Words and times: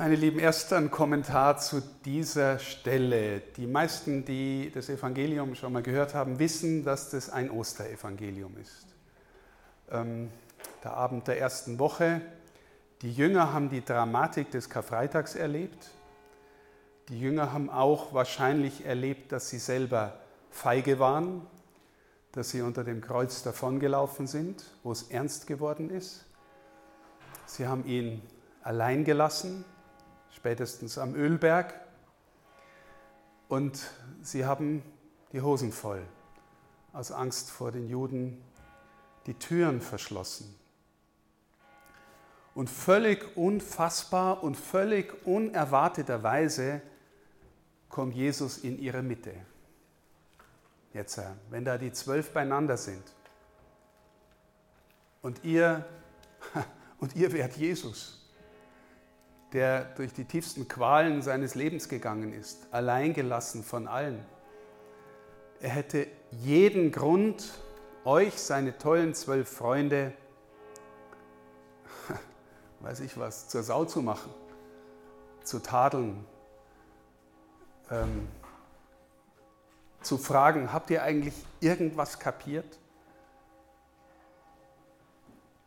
Meine 0.00 0.14
Lieben, 0.14 0.38
erst 0.38 0.72
ein 0.72 0.92
Kommentar 0.92 1.58
zu 1.58 1.82
dieser 2.04 2.60
Stelle. 2.60 3.40
Die 3.56 3.66
meisten, 3.66 4.24
die 4.24 4.70
das 4.72 4.88
Evangelium 4.88 5.56
schon 5.56 5.72
mal 5.72 5.82
gehört 5.82 6.14
haben, 6.14 6.38
wissen, 6.38 6.84
dass 6.84 7.10
das 7.10 7.30
ein 7.30 7.50
Osterevangelium 7.50 8.56
ist. 8.58 8.86
Ähm, 9.90 10.30
der 10.84 10.92
Abend 10.92 11.26
der 11.26 11.40
ersten 11.40 11.80
Woche. 11.80 12.20
Die 13.02 13.12
Jünger 13.12 13.52
haben 13.52 13.70
die 13.70 13.84
Dramatik 13.84 14.52
des 14.52 14.70
Karfreitags 14.70 15.34
erlebt. 15.34 15.90
Die 17.08 17.18
Jünger 17.18 17.52
haben 17.52 17.68
auch 17.68 18.14
wahrscheinlich 18.14 18.86
erlebt, 18.86 19.32
dass 19.32 19.50
sie 19.50 19.58
selber 19.58 20.20
feige 20.48 21.00
waren, 21.00 21.44
dass 22.30 22.50
sie 22.50 22.62
unter 22.62 22.84
dem 22.84 23.00
Kreuz 23.00 23.42
davongelaufen 23.42 24.28
sind, 24.28 24.62
wo 24.84 24.92
es 24.92 25.10
ernst 25.10 25.48
geworden 25.48 25.90
ist. 25.90 26.24
Sie 27.46 27.66
haben 27.66 27.84
ihn 27.84 28.22
allein 28.62 29.02
gelassen, 29.04 29.64
spätestens 30.38 30.98
am 30.98 31.16
Ölberg. 31.16 31.74
Und 33.48 33.90
sie 34.22 34.46
haben 34.46 34.84
die 35.32 35.40
Hosen 35.40 35.72
voll, 35.72 36.06
aus 36.92 37.10
Angst 37.10 37.50
vor 37.50 37.72
den 37.72 37.88
Juden, 37.88 38.40
die 39.26 39.34
Türen 39.34 39.80
verschlossen. 39.80 40.54
Und 42.54 42.70
völlig 42.70 43.36
unfassbar 43.36 44.44
und 44.44 44.56
völlig 44.56 45.26
unerwarteterweise 45.26 46.82
kommt 47.88 48.14
Jesus 48.14 48.58
in 48.58 48.78
ihre 48.78 49.02
Mitte. 49.02 49.34
Jetzt, 50.92 51.20
wenn 51.50 51.64
da 51.64 51.78
die 51.78 51.92
zwölf 51.92 52.32
beieinander 52.32 52.76
sind 52.76 53.02
und 55.20 55.44
ihr, 55.44 55.84
und 57.00 57.16
ihr 57.16 57.32
werdet 57.32 57.56
Jesus 57.56 58.17
der 59.52 59.84
durch 59.84 60.12
die 60.12 60.24
tiefsten 60.24 60.68
Qualen 60.68 61.22
seines 61.22 61.54
Lebens 61.54 61.88
gegangen 61.88 62.32
ist, 62.32 62.66
alleingelassen 62.72 63.62
von 63.64 63.88
allen. 63.88 64.24
Er 65.60 65.70
hätte 65.70 66.06
jeden 66.30 66.92
Grund, 66.92 67.50
euch, 68.04 68.34
seine 68.34 68.76
tollen 68.78 69.14
zwölf 69.14 69.48
Freunde, 69.48 70.12
weiß 72.80 73.00
ich 73.00 73.18
was, 73.18 73.48
zur 73.48 73.62
Sau 73.62 73.84
zu 73.84 74.02
machen, 74.02 74.32
zu 75.42 75.60
tadeln, 75.60 76.24
ähm, 77.90 78.28
zu 80.02 80.18
fragen, 80.18 80.72
habt 80.72 80.90
ihr 80.90 81.02
eigentlich 81.02 81.34
irgendwas 81.60 82.18
kapiert? 82.18 82.78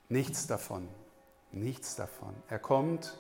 Nichts 0.08 0.48
davon, 0.48 0.88
nichts 1.52 1.96
davon. 1.96 2.34
Er 2.48 2.60
kommt 2.60 3.18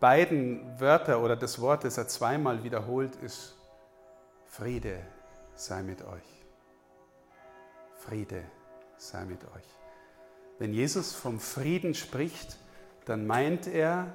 beiden 0.00 0.80
Wörter 0.80 1.22
oder 1.22 1.36
das 1.36 1.60
Wort, 1.60 1.84
das 1.84 1.98
er 1.98 2.08
zweimal 2.08 2.64
wiederholt, 2.64 3.16
ist 3.16 3.56
Friede 4.44 5.00
sei 5.54 5.82
mit 5.82 6.02
euch. 6.02 6.44
Friede 7.96 8.42
sei 8.96 9.24
mit 9.24 9.44
euch. 9.44 9.64
Wenn 10.58 10.72
Jesus 10.72 11.12
vom 11.12 11.40
Frieden 11.40 11.94
spricht, 11.94 12.56
dann 13.04 13.26
meint 13.26 13.66
er 13.66 14.12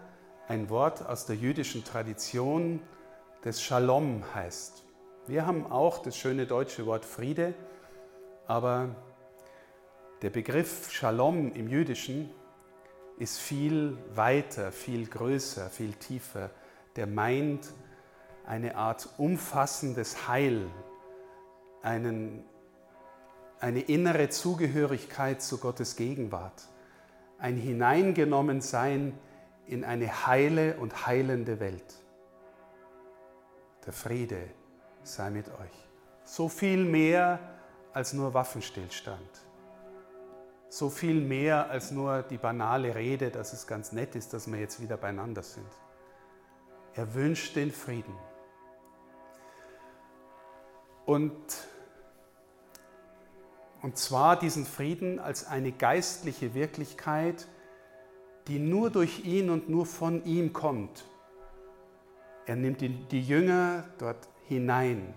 ein 0.48 0.70
Wort 0.70 1.06
aus 1.06 1.26
der 1.26 1.36
jüdischen 1.36 1.84
Tradition, 1.84 2.82
das 3.44 3.62
Shalom 3.62 4.24
heißt. 4.34 4.84
Wir 5.28 5.46
haben 5.46 5.72
auch 5.72 6.00
das 6.00 6.18
schöne 6.18 6.46
deutsche 6.46 6.86
Wort 6.86 7.06
Friede, 7.06 7.54
aber 8.48 8.90
der 10.22 10.30
Begriff 10.30 10.92
Shalom 10.92 11.54
im 11.54 11.68
Jüdischen 11.68 12.30
ist 13.22 13.38
viel 13.38 14.00
weiter, 14.16 14.72
viel 14.72 15.06
größer, 15.06 15.70
viel 15.70 15.94
tiefer. 15.94 16.50
Der 16.96 17.06
meint 17.06 17.72
eine 18.48 18.76
Art 18.76 19.08
umfassendes 19.18 20.28
Heil, 20.28 20.66
einen, 21.84 22.44
eine 23.60 23.82
innere 23.82 24.30
Zugehörigkeit 24.30 25.40
zu 25.40 25.60
Gottes 25.60 25.96
Gegenwart, 25.98 26.64
ein 27.38 27.58
Hineingenommensein 27.58 29.16
in 29.68 29.84
eine 29.84 30.26
heile 30.26 30.78
und 30.78 31.06
heilende 31.06 31.60
Welt. 31.60 31.94
Der 33.86 33.94
Friede 33.94 34.50
sei 35.04 35.30
mit 35.30 35.48
euch. 35.48 35.88
So 36.24 36.50
viel 36.50 36.86
mehr 36.86 37.38
als 37.94 38.14
nur 38.14 38.34
Waffenstillstand 38.34 39.51
so 40.72 40.90
viel 40.90 41.20
mehr 41.20 41.70
als 41.70 41.92
nur 41.92 42.24
die 42.24 42.38
banale 42.38 42.96
Rede, 42.96 43.30
dass 43.30 43.52
es 43.52 43.68
ganz 43.68 43.92
nett 43.92 44.16
ist, 44.16 44.32
dass 44.32 44.50
wir 44.50 44.58
jetzt 44.58 44.82
wieder 44.82 44.96
beieinander 44.96 45.44
sind. 45.44 45.68
Er 46.94 47.14
wünscht 47.14 47.58
den 47.58 47.74
Frieden. 47.74 48.16
Und, 51.06 51.34
und 53.82 53.98
zwar 53.98 54.40
diesen 54.40 54.66
Frieden 54.66 55.20
als 55.20 55.46
eine 55.46 55.74
geistliche 55.74 56.54
Wirklichkeit, 56.54 57.50
die 58.48 58.58
nur 58.58 58.92
durch 58.92 59.26
ihn 59.26 59.50
und 59.50 59.68
nur 59.68 59.86
von 59.86 60.24
ihm 60.24 60.54
kommt. 60.54 61.04
Er 62.46 62.56
nimmt 62.56 62.80
die, 62.80 62.90
die 63.10 63.22
Jünger 63.22 63.84
dort 63.98 64.30
hinein, 64.48 65.14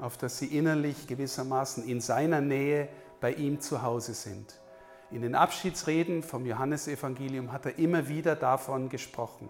auf 0.00 0.18
dass 0.18 0.38
sie 0.38 0.46
innerlich 0.46 1.06
gewissermaßen 1.06 1.86
in 1.86 2.00
seiner 2.00 2.40
Nähe 2.40 2.88
bei 3.20 3.34
ihm 3.34 3.60
zu 3.60 3.82
Hause 3.82 4.14
sind. 4.14 4.60
In 5.10 5.22
den 5.22 5.34
Abschiedsreden 5.34 6.22
vom 6.22 6.46
Johannesevangelium 6.46 7.52
hat 7.52 7.66
er 7.66 7.78
immer 7.78 8.08
wieder 8.08 8.36
davon 8.36 8.88
gesprochen. 8.88 9.48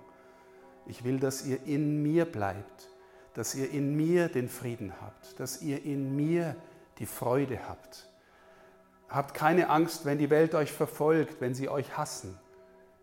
Ich 0.87 1.05
will, 1.05 1.21
dass 1.21 1.45
ihr 1.45 1.63
in 1.67 2.03
mir 2.03 2.25
bleibt, 2.25 2.89
dass 3.35 3.55
ihr 3.55 3.71
in 3.71 3.95
mir 3.95 4.29
den 4.29 4.49
Frieden 4.49 4.95
habt, 5.01 5.39
dass 5.39 5.61
ihr 5.61 5.85
in 5.85 6.17
mir 6.17 6.57
die 6.99 7.07
Freude 7.07 7.69
habt. 7.69 8.09
Habt 9.09 9.35
keine 9.35 9.69
Angst, 9.69 10.07
wenn 10.07 10.19
die 10.19 10.31
Welt 10.31 10.55
euch 10.55 10.73
verfolgt, 10.73 11.41
wenn 11.41 11.55
sie 11.55 11.69
euch 11.69 11.97
hassen. 11.97 12.39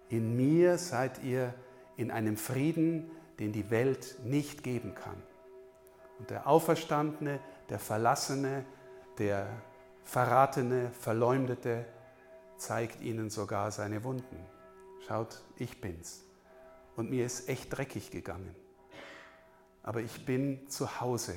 In 0.09 0.35
mir 0.35 0.77
seid 0.77 1.23
ihr 1.23 1.53
in 1.95 2.11
einem 2.11 2.37
Frieden, 2.37 3.11
den 3.39 3.51
die 3.51 3.69
Welt 3.69 4.17
nicht 4.23 4.63
geben 4.63 4.95
kann. 4.95 5.21
Und 6.17 6.31
der 6.31 6.47
Auferstandene, 6.47 7.39
der 7.69 7.77
Verlassene, 7.77 8.65
der 9.19 9.47
Verratene, 10.03 10.89
Verleumdete, 10.99 11.85
zeigt 12.57 13.01
ihnen 13.01 13.29
sogar 13.29 13.71
seine 13.71 14.03
Wunden. 14.03 14.45
Schaut, 15.07 15.41
ich 15.57 15.79
bin's. 15.79 16.23
Und 16.95 17.09
mir 17.09 17.25
ist 17.25 17.47
echt 17.47 17.75
dreckig 17.75 18.11
gegangen. 18.11 18.55
Aber 19.83 20.01
ich 20.01 20.25
bin 20.25 20.67
zu 20.69 20.99
Hause 20.99 21.35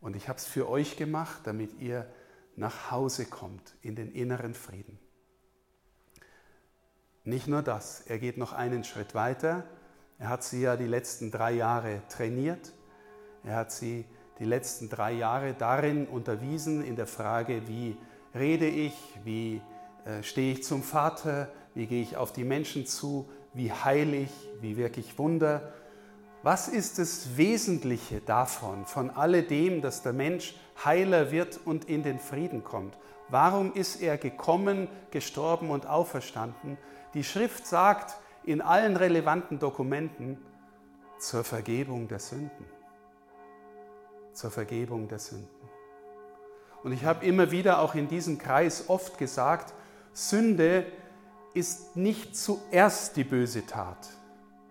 und 0.00 0.16
ich 0.16 0.28
habe 0.28 0.38
es 0.38 0.46
für 0.46 0.68
euch 0.68 0.96
gemacht, 0.96 1.40
damit 1.44 1.80
ihr 1.80 2.06
nach 2.56 2.90
Hause 2.90 3.26
kommt 3.26 3.74
in 3.80 3.94
den 3.94 4.12
inneren 4.12 4.54
Frieden. 4.54 4.98
Nicht 7.24 7.46
nur 7.46 7.62
das, 7.62 8.02
er 8.02 8.18
geht 8.18 8.36
noch 8.36 8.52
einen 8.52 8.84
Schritt 8.84 9.14
weiter. 9.14 9.64
Er 10.18 10.28
hat 10.28 10.42
sie 10.42 10.62
ja 10.62 10.76
die 10.76 10.86
letzten 10.86 11.30
drei 11.30 11.52
Jahre 11.52 12.02
trainiert. 12.08 12.72
Er 13.44 13.56
hat 13.56 13.72
sie 13.72 14.04
die 14.38 14.44
letzten 14.44 14.88
drei 14.88 15.12
Jahre 15.12 15.54
darin 15.54 16.06
unterwiesen, 16.06 16.82
in 16.82 16.96
der 16.96 17.06
Frage, 17.06 17.68
wie 17.68 17.96
rede 18.34 18.66
ich, 18.66 18.94
wie 19.24 19.62
stehe 20.22 20.52
ich 20.52 20.64
zum 20.64 20.82
Vater, 20.82 21.48
wie 21.74 21.86
gehe 21.86 22.02
ich 22.02 22.16
auf 22.16 22.32
die 22.32 22.44
Menschen 22.44 22.86
zu, 22.86 23.28
wie 23.54 23.72
heile 23.72 24.16
ich, 24.16 24.32
wie 24.60 24.76
wirke 24.76 25.00
ich 25.00 25.18
Wunder. 25.18 25.72
Was 26.42 26.68
ist 26.68 26.98
das 26.98 27.36
Wesentliche 27.36 28.20
davon, 28.20 28.86
von 28.86 29.10
alledem, 29.10 29.82
dass 29.82 30.02
der 30.02 30.12
Mensch 30.12 30.54
heiler 30.84 31.30
wird 31.30 31.60
und 31.64 31.84
in 31.84 32.02
den 32.02 32.18
Frieden 32.18 32.64
kommt? 32.64 32.96
Warum 33.28 33.74
ist 33.74 34.00
er 34.00 34.16
gekommen, 34.16 34.88
gestorben 35.10 35.70
und 35.70 35.86
auferstanden? 35.86 36.78
Die 37.14 37.24
Schrift 37.24 37.66
sagt 37.66 38.16
in 38.44 38.62
allen 38.62 38.96
relevanten 38.96 39.58
Dokumenten 39.58 40.38
zur 41.18 41.44
Vergebung 41.44 42.08
der 42.08 42.18
Sünden. 42.18 42.64
Zur 44.32 44.50
Vergebung 44.50 45.08
der 45.08 45.18
Sünden. 45.18 45.48
Und 46.82 46.92
ich 46.92 47.04
habe 47.04 47.26
immer 47.26 47.50
wieder 47.50 47.80
auch 47.80 47.94
in 47.94 48.08
diesem 48.08 48.38
Kreis 48.38 48.88
oft 48.88 49.18
gesagt, 49.18 49.74
Sünde 50.28 50.84
ist 51.54 51.96
nicht 51.96 52.36
zuerst 52.36 53.16
die 53.16 53.24
böse 53.24 53.64
Tat. 53.64 54.10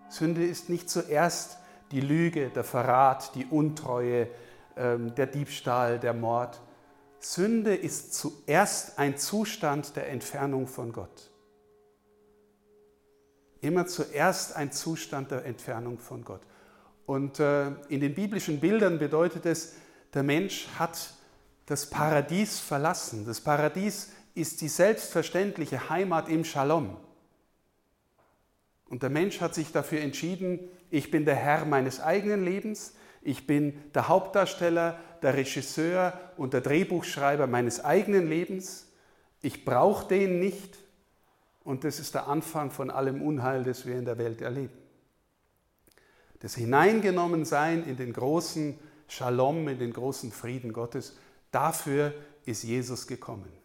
Sünde 0.08 0.46
ist 0.46 0.68
nicht 0.68 0.88
zuerst 0.88 1.58
die 1.90 2.00
Lüge, 2.00 2.50
der 2.50 2.62
Verrat, 2.62 3.34
die 3.34 3.46
Untreue, 3.46 4.28
ähm, 4.76 5.12
der 5.16 5.26
Diebstahl, 5.26 5.98
der 5.98 6.14
Mord. 6.14 6.60
Sünde 7.18 7.74
ist 7.74 8.14
zuerst 8.14 8.96
ein 9.00 9.18
Zustand 9.18 9.96
der 9.96 10.08
Entfernung 10.10 10.68
von 10.68 10.92
Gott. 10.92 11.32
Immer 13.60 13.86
zuerst 13.86 14.54
ein 14.54 14.70
Zustand 14.70 15.32
der 15.32 15.44
Entfernung 15.44 15.98
von 15.98 16.24
Gott. 16.24 16.42
Und 17.06 17.40
äh, 17.40 17.72
in 17.88 18.00
den 18.00 18.14
biblischen 18.14 18.60
Bildern 18.60 19.00
bedeutet 19.00 19.46
es, 19.46 19.74
der 20.14 20.22
Mensch 20.22 20.68
hat 20.78 21.12
das 21.66 21.90
Paradies 21.90 22.60
verlassen. 22.60 23.26
Das 23.26 23.40
Paradies 23.40 24.10
ist 24.34 24.60
die 24.60 24.68
selbstverständliche 24.68 25.90
Heimat 25.90 26.28
im 26.28 26.44
Shalom. 26.44 26.96
Und 28.88 29.02
der 29.02 29.10
Mensch 29.10 29.40
hat 29.40 29.54
sich 29.54 29.72
dafür 29.72 30.00
entschieden, 30.00 30.60
ich 30.90 31.10
bin 31.10 31.24
der 31.24 31.36
Herr 31.36 31.64
meines 31.64 32.00
eigenen 32.00 32.44
Lebens, 32.44 32.94
ich 33.22 33.46
bin 33.46 33.74
der 33.94 34.08
Hauptdarsteller, 34.08 34.98
der 35.22 35.34
Regisseur 35.34 36.18
und 36.36 36.54
der 36.54 36.60
Drehbuchschreiber 36.60 37.46
meines 37.46 37.84
eigenen 37.84 38.28
Lebens. 38.28 38.88
Ich 39.42 39.64
brauche 39.64 40.08
den 40.08 40.38
nicht. 40.40 40.78
Und 41.62 41.84
das 41.84 42.00
ist 42.00 42.14
der 42.14 42.26
Anfang 42.26 42.70
von 42.70 42.90
allem 42.90 43.22
Unheil, 43.22 43.62
das 43.62 43.86
wir 43.86 43.96
in 43.96 44.06
der 44.06 44.18
Welt 44.18 44.40
erleben. 44.40 44.72
Das 46.40 46.54
Hineingenommensein 46.54 47.84
in 47.84 47.96
den 47.96 48.14
großen 48.14 48.78
Shalom, 49.06 49.68
in 49.68 49.78
den 49.78 49.92
großen 49.92 50.32
Frieden 50.32 50.72
Gottes, 50.72 51.16
dafür 51.50 52.14
ist 52.46 52.62
Jesus 52.62 53.06
gekommen. 53.06 53.59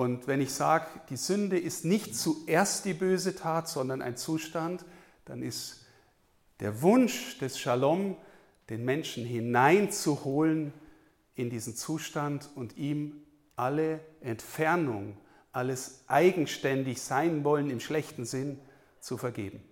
Und 0.00 0.26
wenn 0.26 0.40
ich 0.40 0.54
sage, 0.54 0.86
die 1.10 1.18
Sünde 1.18 1.58
ist 1.58 1.84
nicht 1.84 2.16
zuerst 2.16 2.86
die 2.86 2.94
böse 2.94 3.36
Tat, 3.36 3.68
sondern 3.68 4.00
ein 4.00 4.16
Zustand, 4.16 4.86
dann 5.26 5.42
ist 5.42 5.84
der 6.60 6.80
Wunsch 6.80 7.36
des 7.36 7.58
Shalom, 7.58 8.16
den 8.70 8.86
Menschen 8.86 9.26
hineinzuholen 9.26 10.72
in 11.34 11.50
diesen 11.50 11.76
Zustand 11.76 12.48
und 12.54 12.78
ihm 12.78 13.26
alle 13.56 14.00
Entfernung, 14.22 15.18
alles 15.52 16.02
eigenständig 16.06 17.02
sein 17.02 17.44
wollen 17.44 17.68
im 17.68 17.80
schlechten 17.80 18.24
Sinn 18.24 18.58
zu 19.00 19.18
vergeben. 19.18 19.62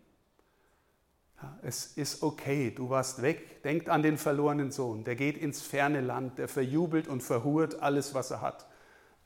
Es 1.63 1.87
ist 1.97 2.23
okay, 2.23 2.71
du 2.71 2.91
warst 2.91 3.23
weg. 3.23 3.63
Denkt 3.63 3.89
an 3.89 4.03
den 4.03 4.19
verlorenen 4.19 4.73
Sohn, 4.73 5.05
der 5.05 5.17
geht 5.17 5.39
ins 5.39 5.63
ferne 5.63 6.03
Land, 6.03 6.37
der 6.37 6.49
verjubelt 6.49 7.09
und 7.09 7.23
verhurt 7.23 7.81
alles, 7.81 8.13
was 8.13 8.31
er 8.31 8.43
hat. 8.43 8.68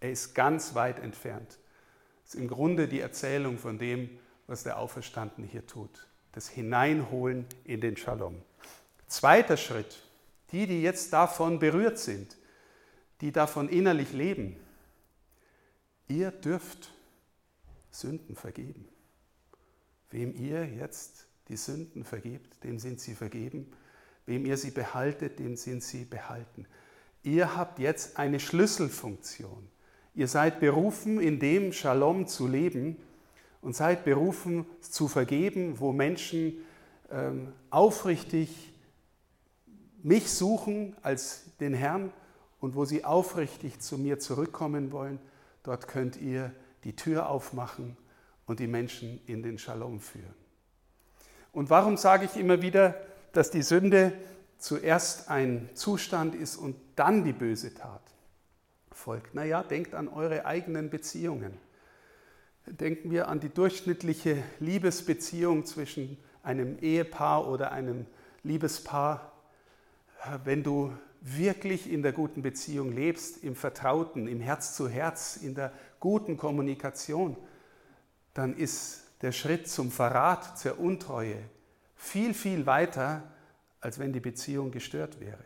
Er 0.03 0.11
ist 0.11 0.35
ganz 0.35 0.75
weit 0.75 0.99
entfernt. 0.99 1.61
Das 2.25 2.35
ist 2.35 2.41
im 2.41 2.49
Grunde 2.49 2.89
die 2.89 2.99
Erzählung 2.99 3.57
von 3.57 3.79
dem, 3.79 4.11
was 4.49 4.65
der 4.65 4.79
Auferstandene 4.79 5.47
hier 5.47 5.65
tut. 5.65 6.09
Das 6.33 6.49
Hineinholen 6.49 7.47
in 7.63 7.81
den 7.81 7.97
Shalom. 7.97 8.43
Zweiter 9.07 9.57
Schritt, 9.57 10.03
die, 10.51 10.67
die 10.67 10.83
jetzt 10.83 11.13
davon 11.13 11.61
berührt 11.61 12.01
sind, 12.01 12.37
die 13.21 13.31
davon 13.31 13.69
innerlich 13.69 14.13
leben, 14.13 14.57
ihr 16.09 16.33
dürft 16.33 16.91
Sünden 17.93 18.35
vergeben. 18.35 18.89
Wem 20.11 20.35
ihr 20.35 20.67
jetzt 20.67 21.29
die 21.47 21.57
Sünden 21.57 22.03
vergebt, 22.03 22.65
dem 22.65 22.81
sind 22.81 23.01
sie 23.01 23.15
vergeben. 23.15 23.73
Wem 24.27 24.47
ihr 24.47 24.57
sie 24.57 24.73
behaltet, 24.73 25.39
dem 25.39 25.55
sind 25.55 25.85
sie 25.85 26.05
behalten. 26.05 26.67
Ihr 27.23 27.55
habt 27.57 27.79
jetzt 27.79 28.19
eine 28.19 28.41
Schlüsselfunktion. 28.41 29.69
Ihr 30.15 30.29
seid 30.29 30.61
berufen, 30.61 31.21
in 31.21 31.39
dem 31.39 31.73
Shalom 31.73 32.27
zu 32.27 32.47
leben 32.47 32.97
und 33.63 33.75
seid 33.75 34.05
berufen 34.05 34.67
zu 34.81 35.09
vergeben, 35.09 35.81
wo 35.81 35.93
Menschen 35.93 36.55
ähm, 37.11 37.53
aufrichtig 37.71 38.73
mich 40.03 40.31
suchen 40.31 40.97
als 41.03 41.45
den 41.61 41.73
Herrn 41.73 42.13
und 42.61 42.75
wo 42.75 42.85
sie 42.85 43.05
aufrichtig 43.05 43.81
zu 43.81 43.97
mir 43.97 44.19
zurückkommen 44.19 44.93
wollen. 44.93 45.19
Dort 45.63 45.89
könnt 45.89 46.17
ihr 46.21 46.53
die 46.85 46.95
Tür 46.95 47.29
aufmachen 47.29 47.97
und 48.47 48.61
die 48.61 48.67
Menschen 48.67 49.21
in 49.27 49.43
den 49.43 49.59
Shalom 49.59 50.01
führen. 50.01 50.35
Und 51.53 51.71
warum 51.71 51.97
sage 51.97 52.25
ich 52.25 52.37
immer 52.37 52.61
wieder, 52.63 52.97
dass 53.33 53.51
die 53.51 53.63
Sünde 53.63 54.13
zuerst 54.59 55.31
ein 55.31 55.71
Zustand 55.75 56.35
ist 56.35 56.57
und 56.57 56.77
dann 56.97 57.25
die 57.25 57.33
böse 57.33 57.75
Tat? 57.75 58.03
Folgt. 58.95 59.35
Naja, 59.35 59.63
denkt 59.63 59.95
an 59.95 60.09
eure 60.09 60.47
eigenen 60.47 60.91
Beziehungen. 60.91 61.59
Denken 62.67 63.11
wir 63.11 63.29
an 63.29 63.41
die 63.41 63.49
durchschnittliche 63.49 64.43
Liebesbeziehung 64.61 65.67
zwischen 65.67 66.17
einem 66.43 66.79
Ehepaar 66.79 67.49
oder 67.49 67.73
einem 67.73 68.07
Liebespaar. 68.45 69.33
Wenn 70.45 70.63
du 70.63 70.93
wirklich 71.21 71.91
in 71.91 72.03
der 72.03 72.13
guten 72.13 72.43
Beziehung 72.43 72.93
lebst, 72.93 73.43
im 73.43 73.57
Vertrauten, 73.57 74.29
im 74.29 74.41
Herz 74.41 74.77
zu 74.77 74.89
Herz, 74.89 75.37
in 75.37 75.55
der 75.55 75.73
guten 76.01 76.37
Kommunikation, 76.37 77.37
dann 78.35 78.57
ist 78.57 79.03
der 79.23 79.33
Schritt 79.33 79.69
zum 79.69 79.91
Verrat, 79.91 80.59
zur 80.59 80.79
Untreue 80.79 81.37
viel, 81.95 82.35
viel 82.35 82.67
weiter, 82.67 83.23
als 83.81 83.99
wenn 83.99 84.13
die 84.13 84.21
Beziehung 84.21 84.71
gestört 84.71 85.21
wäre. 85.21 85.45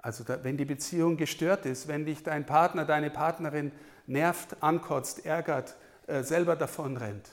Also 0.00 0.24
da, 0.24 0.42
wenn 0.44 0.56
die 0.56 0.64
Beziehung 0.64 1.16
gestört 1.16 1.66
ist, 1.66 1.88
wenn 1.88 2.06
dich 2.06 2.22
dein 2.22 2.46
Partner, 2.46 2.84
deine 2.84 3.10
Partnerin 3.10 3.72
nervt, 4.06 4.62
ankotzt, 4.62 5.26
ärgert, 5.26 5.76
äh, 6.06 6.22
selber 6.22 6.56
davonrennt, 6.56 7.28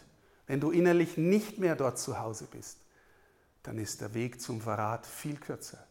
wenn 0.47 0.59
du 0.59 0.71
innerlich 0.71 1.17
nicht 1.17 1.59
mehr 1.59 1.75
dort 1.75 1.99
zu 1.99 2.19
Hause 2.19 2.47
bist, 2.51 2.79
dann 3.63 3.77
ist 3.77 4.01
der 4.01 4.13
Weg 4.13 4.41
zum 4.41 4.61
Verrat 4.61 5.05
viel 5.05 5.37
kürzer. 5.37 5.85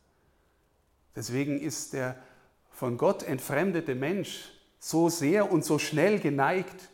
Deswegen 1.17 1.61
ist 1.61 1.93
der 1.93 2.17
von 2.71 2.99
Gott 2.99 3.23
entfremdete 3.23 3.95
Mensch 3.95 4.51
so 4.79 5.09
sehr 5.09 5.51
und 5.51 5.65
so 5.65 5.79
schnell 5.79 6.19
geneigt, 6.19 6.91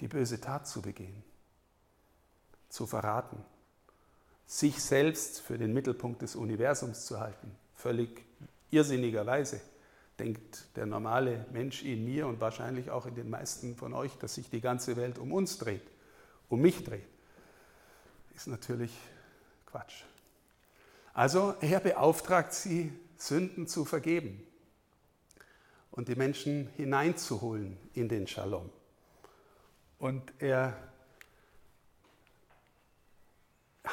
die 0.00 0.08
böse 0.08 0.40
Tat 0.40 0.66
zu 0.66 0.82
begehen, 0.82 1.22
zu 2.68 2.86
verraten, 2.86 3.44
sich 4.46 4.82
selbst 4.82 5.40
für 5.40 5.58
den 5.58 5.72
Mittelpunkt 5.72 6.22
des 6.22 6.36
Universums 6.36 7.06
zu 7.06 7.18
halten, 7.18 7.50
völlig 7.74 8.24
irrsinnigerweise 8.72 9.60
denkt 10.18 10.64
der 10.76 10.86
normale 10.86 11.46
Mensch 11.52 11.82
in 11.82 12.04
mir 12.04 12.26
und 12.26 12.40
wahrscheinlich 12.40 12.90
auch 12.90 13.06
in 13.06 13.14
den 13.14 13.30
meisten 13.30 13.76
von 13.76 13.94
euch, 13.94 14.16
dass 14.18 14.34
sich 14.34 14.50
die 14.50 14.60
ganze 14.60 14.96
Welt 14.96 15.18
um 15.18 15.32
uns 15.32 15.58
dreht, 15.58 15.86
um 16.48 16.60
mich 16.60 16.82
dreht. 16.82 17.06
Ist 18.34 18.48
natürlich 18.48 18.92
Quatsch. 19.66 20.02
Also 21.14 21.54
er 21.60 21.80
beauftragt 21.80 22.54
sie, 22.54 22.92
Sünden 23.16 23.68
zu 23.68 23.84
vergeben 23.84 24.44
und 25.90 26.08
die 26.08 26.16
Menschen 26.16 26.68
hineinzuholen 26.76 27.76
in 27.94 28.08
den 28.08 28.26
Shalom. 28.26 28.70
Und 29.98 30.32
er 30.40 30.76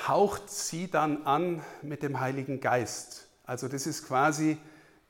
haucht 0.07 0.49
sie 0.49 0.89
dann 0.89 1.25
an 1.27 1.63
mit 1.81 2.01
dem 2.01 2.19
Heiligen 2.19 2.61
Geist. 2.61 3.28
Also 3.49 3.67
das 3.67 3.87
ist 3.87 4.05
quasi 4.05 4.59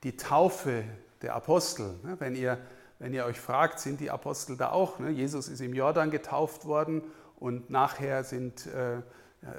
die 0.03 0.15
Taufe 0.15 0.85
der 1.21 1.35
Apostel. 1.35 1.99
Ne? 2.03 2.15
Wenn 2.19 2.35
ihr, 2.35 2.57
wenn 2.97 3.13
ihr 3.13 3.25
euch 3.25 3.37
fragt, 3.37 3.81
sind 3.81 3.99
die 3.99 4.09
Apostel 4.09 4.55
da 4.55 4.71
auch? 4.71 4.97
Ne? 4.97 5.09
Jesus 5.09 5.49
ist 5.49 5.59
im 5.59 5.73
Jordan 5.73 6.09
getauft 6.09 6.63
worden 6.63 7.03
und 7.37 7.69
nachher 7.69 8.23
sind 8.23 8.65
äh, 8.67 9.01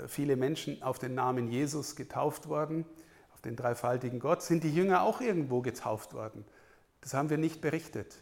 viele 0.09 0.35
Menschen 0.37 0.83
auf 0.83 0.99
den 0.99 1.15
Namen 1.15 1.49
Jesus 1.49 1.95
getauft 1.95 2.49
worden, 2.49 2.87
auf 3.35 3.43
den 3.43 3.55
dreifaltigen 3.55 4.19
Gott. 4.19 4.41
Sind 4.41 4.65
die 4.65 4.75
Jünger 4.75 5.03
auch 5.03 5.21
irgendwo 5.21 5.61
getauft 5.61 6.15
worden? 6.15 6.47
Das 7.03 7.13
haben 7.13 7.29
wir 7.29 7.37
nicht 7.37 7.61
berichtet. 7.61 8.17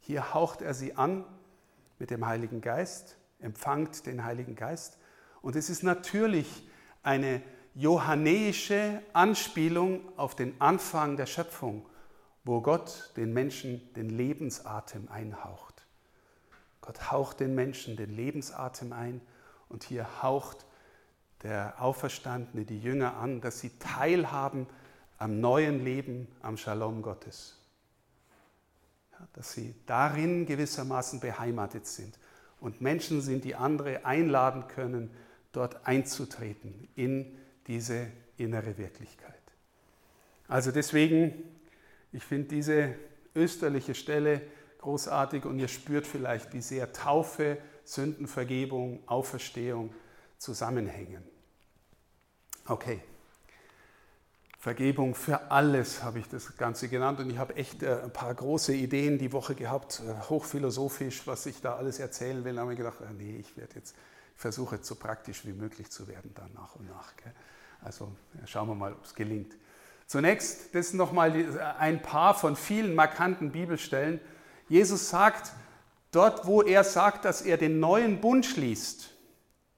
Hier 0.00 0.34
haucht 0.34 0.62
er 0.62 0.74
sie 0.74 0.96
an 0.96 1.24
mit 2.00 2.10
dem 2.10 2.26
Heiligen 2.26 2.60
Geist, 2.60 3.18
empfangt 3.38 4.06
den 4.06 4.24
Heiligen 4.24 4.56
Geist. 4.56 4.98
Und 5.42 5.54
es 5.54 5.70
ist 5.70 5.84
natürlich 5.84 6.68
eine 7.04 7.40
johannäische 7.74 9.02
Anspielung 9.12 10.00
auf 10.16 10.34
den 10.34 10.60
Anfang 10.60 11.16
der 11.16 11.26
Schöpfung, 11.26 11.86
wo 12.44 12.60
Gott 12.60 13.12
den 13.16 13.32
Menschen 13.32 13.92
den 13.94 14.10
Lebensatem 14.10 15.08
einhaucht. 15.08 15.84
Gott 16.80 17.10
haucht 17.10 17.40
den 17.40 17.54
Menschen 17.54 17.96
den 17.96 18.14
Lebensatem 18.16 18.92
ein 18.92 19.20
und 19.68 19.84
hier 19.84 20.22
haucht 20.22 20.66
der 21.42 21.74
Auferstandene 21.78 22.64
die 22.64 22.80
Jünger 22.80 23.16
an, 23.16 23.40
dass 23.40 23.60
sie 23.60 23.70
teilhaben 23.78 24.66
am 25.18 25.40
neuen 25.40 25.84
Leben, 25.84 26.26
am 26.42 26.56
Shalom 26.56 27.02
Gottes. 27.02 27.58
Ja, 29.12 29.26
dass 29.34 29.52
sie 29.52 29.74
darin 29.86 30.46
gewissermaßen 30.46 31.20
beheimatet 31.20 31.86
sind 31.86 32.18
und 32.58 32.80
Menschen 32.80 33.20
sind, 33.20 33.44
die 33.44 33.54
andere 33.54 34.04
einladen 34.04 34.66
können, 34.68 35.10
dort 35.52 35.86
einzutreten 35.86 36.88
in 36.94 37.36
diese 37.70 38.08
innere 38.36 38.76
Wirklichkeit. 38.78 39.40
Also 40.48 40.72
deswegen, 40.72 41.32
ich 42.10 42.24
finde 42.24 42.48
diese 42.48 42.96
österliche 43.36 43.94
Stelle 43.94 44.40
großartig 44.78 45.44
und 45.44 45.60
ihr 45.60 45.68
spürt 45.68 46.04
vielleicht, 46.04 46.52
wie 46.52 46.62
sehr 46.62 46.92
Taufe, 46.92 47.58
Sündenvergebung, 47.84 49.06
Auferstehung 49.06 49.94
zusammenhängen. 50.36 51.22
Okay. 52.66 53.00
Vergebung 54.58 55.14
für 55.14 55.52
alles 55.52 56.02
habe 56.02 56.18
ich 56.18 56.28
das 56.28 56.56
Ganze 56.56 56.88
genannt 56.88 57.20
und 57.20 57.30
ich 57.30 57.38
habe 57.38 57.54
echt 57.54 57.84
äh, 57.84 58.02
ein 58.02 58.12
paar 58.12 58.34
große 58.34 58.74
Ideen 58.74 59.16
die 59.16 59.32
Woche 59.32 59.54
gehabt, 59.54 60.02
äh, 60.04 60.28
hochphilosophisch, 60.28 61.24
was 61.26 61.46
ich 61.46 61.60
da 61.60 61.76
alles 61.76 62.00
erzählen 62.00 62.44
will. 62.44 62.56
Da 62.56 62.62
habe 62.62 62.72
ich 62.72 62.78
gedacht, 62.78 63.00
äh, 63.00 63.12
nee, 63.16 63.36
ich 63.36 63.56
werde 63.56 63.76
jetzt, 63.76 63.94
versuche 64.34 64.78
so 64.82 64.96
praktisch 64.96 65.46
wie 65.46 65.52
möglich 65.52 65.90
zu 65.90 66.08
werden, 66.08 66.32
dann 66.34 66.52
nach 66.52 66.74
und 66.74 66.88
nach. 66.88 66.99
Also 67.82 68.12
schauen 68.46 68.68
wir 68.68 68.74
mal, 68.74 68.92
ob 68.92 69.04
es 69.04 69.14
gelingt. 69.14 69.56
Zunächst, 70.06 70.74
das 70.74 70.92
nochmal 70.92 71.32
ein 71.78 72.02
paar 72.02 72.34
von 72.34 72.56
vielen 72.56 72.94
markanten 72.94 73.52
Bibelstellen. 73.52 74.20
Jesus 74.68 75.08
sagt, 75.08 75.52
Dort, 76.12 76.46
wo 76.46 76.62
er 76.62 76.82
sagt, 76.82 77.24
dass 77.24 77.42
er 77.42 77.56
den 77.56 77.78
neuen 77.78 78.20
Bund 78.20 78.44
schließt. 78.44 79.10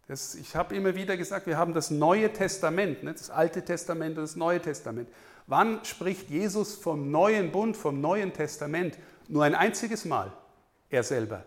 Das, 0.09 0.35
ich 0.35 0.57
habe 0.57 0.75
immer 0.75 0.95
wieder 0.95 1.17
gesagt, 1.17 1.47
wir 1.47 1.57
haben 1.57 1.75
das 1.75 1.91
Neue 1.91 2.33
Testament, 2.33 3.03
ne? 3.03 3.13
das 3.13 3.31
Alte 3.31 3.65
Testament 3.65 4.17
und 4.17 4.25
das 4.25 4.37
Neue 4.37 4.61
Testament. 4.61 5.09
Wann 5.47 5.85
spricht 5.85 6.31
Jesus 6.31 6.75
vom 6.75 7.11
neuen 7.11 7.53
Bund, 7.53 7.77
vom 7.77 8.01
Neuen 8.01 8.33
Testament? 8.33 8.99
Nur 9.29 9.45
ein 9.45 9.55
einziges 9.55 10.05
Mal, 10.05 10.33
er 10.89 11.03
selber, 11.03 11.45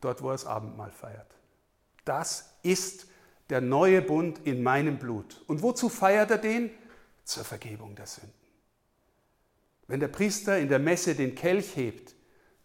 dort, 0.00 0.22
wo 0.22 0.28
er 0.28 0.32
das 0.32 0.46
Abendmahl 0.46 0.90
feiert. 0.90 1.30
Das 2.04 2.54
ist 2.62 3.06
der 3.50 3.60
neue 3.60 4.00
Bund 4.02 4.40
in 4.44 4.62
meinem 4.62 4.98
Blut. 4.98 5.42
Und 5.46 5.62
wozu 5.62 5.88
feiert 5.88 6.30
er 6.30 6.38
den? 6.38 6.70
Zur 7.24 7.44
Vergebung 7.44 7.94
der 7.94 8.06
Sünden. 8.06 8.32
Wenn 9.86 10.00
der 10.00 10.08
Priester 10.08 10.58
in 10.58 10.68
der 10.68 10.78
Messe 10.78 11.14
den 11.14 11.34
Kelch 11.34 11.76
hebt, 11.76 12.14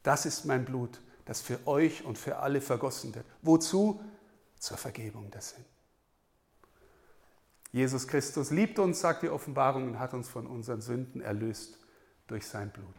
das 0.04 0.25
ist 0.25 0.46
mein 0.46 0.65
Blut, 0.65 1.01
das 1.25 1.42
für 1.42 1.65
euch 1.68 2.06
und 2.06 2.18
für 2.18 2.38
alle 2.38 2.62
vergossen 2.62 3.13
wird. 3.15 3.25
Wozu? 3.42 4.00
Zur 4.58 4.77
Vergebung 4.77 5.30
der 5.32 5.42
Sünden. 5.42 5.65
Jesus 7.72 8.08
Christus 8.08 8.51
liebt 8.51 8.80
uns, 8.80 9.01
sagt 9.01 9.24
die 9.24 9.30
Offenbarung, 9.30 9.89
und 9.89 10.00
hat 10.00 10.13
uns 10.13 10.30
von 10.30 10.48
unseren 10.48 10.82
Sünden 10.82 11.22
erlöst 11.22 11.77
durch 12.27 12.48
sein 12.48 12.70
Blut. 12.70 12.96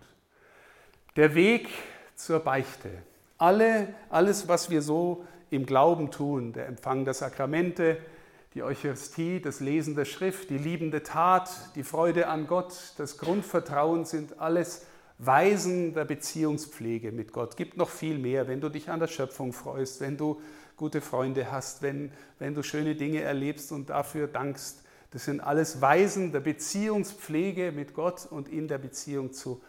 Der 1.17 1.35
Weg 1.35 1.69
zur 2.15 2.41
Beichte. 2.41 2.91
Alle, 3.39 3.95
alles, 4.11 4.49
was 4.49 4.69
wir 4.69 4.83
so 4.83 5.25
im 5.51 5.67
Glauben 5.67 6.11
tun, 6.11 6.53
der 6.53 6.67
Empfang 6.67 7.05
der 7.05 7.15
Sakramente, 7.15 7.99
die 8.55 8.63
Eucharistie, 8.63 9.41
das 9.41 9.61
Lesen 9.61 9.95
der 9.95 10.07
Schrift, 10.07 10.51
die 10.51 10.59
liebende 10.59 11.03
Tat, 11.03 11.51
die 11.75 11.83
Freude 11.83 12.29
an 12.29 12.47
Gott, 12.47 12.95
das 12.97 13.19
Grundvertrauen 13.19 14.05
sind 14.05 14.41
alles 14.41 14.87
Weisen 15.19 15.95
der 15.95 16.05
Beziehungspflege 16.05 17.13
mit 17.13 17.33
Gott. 17.33 17.57
Gibt 17.57 17.77
noch 17.77 17.89
viel 17.89 18.19
mehr, 18.19 18.49
wenn 18.49 18.61
du 18.61 18.69
dich 18.69 18.91
an 18.91 19.01
der 19.01 19.09
Schöpfung 19.09 19.53
freust, 19.53 20.01
wenn 20.01 20.17
du 20.17 20.41
gute 20.77 21.01
Freunde 21.01 21.51
hast, 21.51 21.83
wenn, 21.83 22.13
wenn 22.39 22.55
du 22.55 22.63
schöne 22.63 22.95
Dinge 22.95 23.23
erlebst 23.23 23.73
und 23.73 23.91
dafür 23.91 24.27
dankst. 24.27 24.83
Das 25.11 25.25
sind 25.25 25.41
alles 25.41 25.81
Weisen 25.81 26.33
der 26.33 26.41
Beziehungspflege 26.41 27.73
mit 27.73 27.95
Gott 27.95 28.27
und 28.29 28.49
in 28.49 28.69
der 28.69 28.79
Beziehung 28.79 29.33
zu 29.33 29.63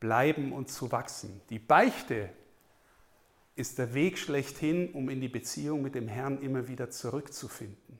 bleiben 0.00 0.52
und 0.52 0.70
zu 0.70 0.92
wachsen. 0.92 1.40
Die 1.48 1.58
Beichte 1.58 2.28
ist 3.54 3.78
der 3.78 3.94
Weg 3.94 4.18
schlechthin, 4.18 4.90
um 4.92 5.08
in 5.08 5.20
die 5.20 5.28
Beziehung 5.28 5.82
mit 5.82 5.94
dem 5.94 6.08
Herrn 6.08 6.40
immer 6.40 6.68
wieder 6.68 6.90
zurückzufinden. 6.90 7.98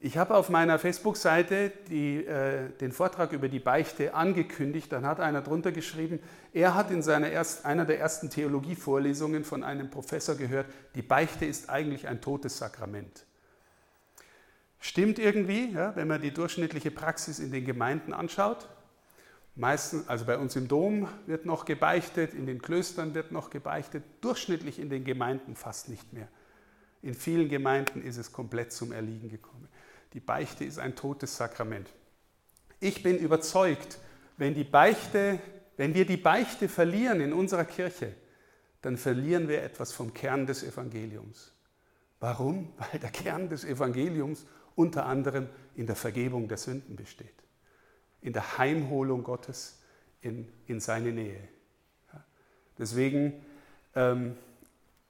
Ich 0.00 0.16
habe 0.16 0.36
auf 0.36 0.48
meiner 0.48 0.78
Facebook-Seite 0.78 1.72
äh, 1.90 2.68
den 2.78 2.92
Vortrag 2.92 3.32
über 3.32 3.48
die 3.48 3.58
Beichte 3.58 4.14
angekündigt. 4.14 4.92
Dann 4.92 5.04
hat 5.04 5.18
einer 5.18 5.42
drunter 5.42 5.72
geschrieben, 5.72 6.20
er 6.52 6.76
hat 6.76 6.92
in 6.92 7.02
seiner 7.02 7.30
erst, 7.30 7.64
einer 7.64 7.84
der 7.84 7.98
ersten 7.98 8.30
Theologievorlesungen 8.30 9.42
von 9.42 9.64
einem 9.64 9.90
Professor 9.90 10.36
gehört, 10.36 10.66
die 10.94 11.02
Beichte 11.02 11.46
ist 11.46 11.68
eigentlich 11.68 12.06
ein 12.06 12.20
totes 12.20 12.58
Sakrament. 12.58 13.24
Stimmt 14.78 15.18
irgendwie, 15.18 15.72
ja, 15.72 15.96
wenn 15.96 16.06
man 16.06 16.22
die 16.22 16.30
durchschnittliche 16.30 16.92
Praxis 16.92 17.40
in 17.40 17.50
den 17.50 17.64
Gemeinden 17.64 18.12
anschaut. 18.12 18.68
Meistens, 19.58 20.06
also 20.06 20.24
bei 20.24 20.38
uns 20.38 20.54
im 20.54 20.68
Dom 20.68 21.08
wird 21.26 21.44
noch 21.44 21.64
gebeichtet, 21.64 22.32
in 22.32 22.46
den 22.46 22.62
Klöstern 22.62 23.14
wird 23.14 23.32
noch 23.32 23.50
gebeichtet, 23.50 24.04
durchschnittlich 24.20 24.78
in 24.78 24.88
den 24.88 25.02
Gemeinden 25.02 25.56
fast 25.56 25.88
nicht 25.88 26.12
mehr. 26.12 26.28
In 27.02 27.12
vielen 27.12 27.48
Gemeinden 27.48 28.00
ist 28.00 28.18
es 28.18 28.32
komplett 28.32 28.70
zum 28.70 28.92
Erliegen 28.92 29.28
gekommen. 29.28 29.66
Die 30.12 30.20
Beichte 30.20 30.64
ist 30.64 30.78
ein 30.78 30.94
totes 30.94 31.36
Sakrament. 31.36 31.90
Ich 32.78 33.02
bin 33.02 33.18
überzeugt, 33.18 33.98
wenn, 34.36 34.54
die 34.54 34.62
Beichte, 34.62 35.40
wenn 35.76 35.92
wir 35.92 36.06
die 36.06 36.16
Beichte 36.16 36.68
verlieren 36.68 37.20
in 37.20 37.32
unserer 37.32 37.64
Kirche, 37.64 38.14
dann 38.80 38.96
verlieren 38.96 39.48
wir 39.48 39.64
etwas 39.64 39.92
vom 39.92 40.14
Kern 40.14 40.46
des 40.46 40.62
Evangeliums. 40.62 41.52
Warum? 42.20 42.72
Weil 42.78 43.00
der 43.00 43.10
Kern 43.10 43.48
des 43.48 43.64
Evangeliums 43.64 44.46
unter 44.76 45.06
anderem 45.06 45.48
in 45.74 45.88
der 45.88 45.96
Vergebung 45.96 46.46
der 46.46 46.58
Sünden 46.58 46.94
besteht 46.94 47.37
in 48.20 48.32
der 48.32 48.58
Heimholung 48.58 49.22
Gottes 49.22 49.80
in, 50.20 50.48
in 50.66 50.80
seine 50.80 51.12
Nähe. 51.12 51.48
Deswegen 52.78 53.32
ähm, 53.94 54.36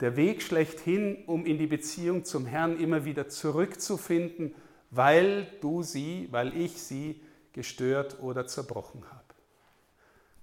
der 0.00 0.17
Weg 0.17 0.43
schlechthin, 0.43 1.25
um 1.27 1.45
in 1.45 1.59
die 1.59 1.67
Beziehung 1.67 2.25
zum 2.25 2.47
Herrn 2.47 2.79
immer 2.79 3.05
wieder 3.05 3.29
zurückzufinden, 3.29 4.55
weil 4.91 5.47
du 5.61 5.83
sie, 5.83 6.29
weil 6.31 6.57
ich 6.57 6.81
sie 6.81 7.21
gestört 7.53 8.21
oder 8.21 8.47
zerbrochen 8.47 9.05
habe. 9.11 9.25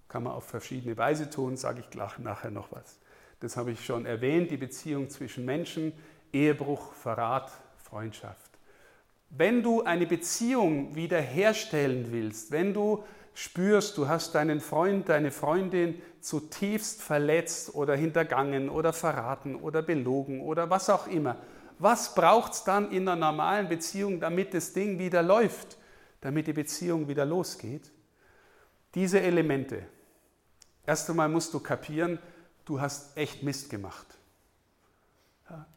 Kann 0.07 0.23
man 0.23 0.33
auf 0.33 0.45
verschiedene 0.45 0.97
Weise 0.97 1.29
tun, 1.29 1.57
sage 1.57 1.79
ich 1.79 1.89
gleich 1.89 2.19
nachher 2.19 2.51
noch 2.51 2.71
was. 2.71 2.99
Das 3.39 3.57
habe 3.57 3.71
ich 3.71 3.83
schon 3.83 4.05
erwähnt, 4.05 4.51
die 4.51 4.57
Beziehung 4.57 5.09
zwischen 5.09 5.45
Menschen, 5.45 5.93
Ehebruch, 6.31 6.93
Verrat, 6.93 7.51
Freundschaft. 7.77 8.44
Wenn 9.29 9.63
du 9.63 9.83
eine 9.83 10.05
Beziehung 10.05 10.95
wiederherstellen 10.95 12.11
willst, 12.11 12.51
wenn 12.51 12.73
du 12.73 13.03
spürst, 13.33 13.97
du 13.97 14.07
hast 14.07 14.33
deinen 14.33 14.61
Freund, 14.61 15.09
deine 15.09 15.31
Freundin 15.31 16.01
zutiefst 16.21 17.01
verletzt 17.01 17.75
oder 17.75 17.95
hintergangen 17.95 18.69
oder 18.69 18.93
verraten 18.93 19.55
oder 19.55 19.81
belogen 19.81 20.41
oder 20.41 20.69
was 20.69 20.89
auch 20.89 21.07
immer, 21.07 21.37
was 21.77 22.15
braucht 22.15 22.53
es 22.53 22.63
dann 22.63 22.91
in 22.91 23.07
einer 23.07 23.17
normalen 23.17 23.67
Beziehung, 23.67 24.21
damit 24.21 24.53
das 24.53 24.71
Ding 24.71 24.97
wieder 24.97 25.21
läuft, 25.21 25.77
damit 26.21 26.47
die 26.47 26.53
Beziehung 26.53 27.07
wieder 27.09 27.25
losgeht? 27.25 27.91
Diese 28.95 29.19
Elemente. 29.19 29.83
Erst 30.85 31.09
einmal 31.09 31.27
musst 31.27 31.53
du 31.53 31.59
kapieren, 31.59 32.19
du 32.63 32.79
hast 32.79 33.17
echt 33.17 33.43
Mist 33.43 33.69
gemacht. 33.69 34.05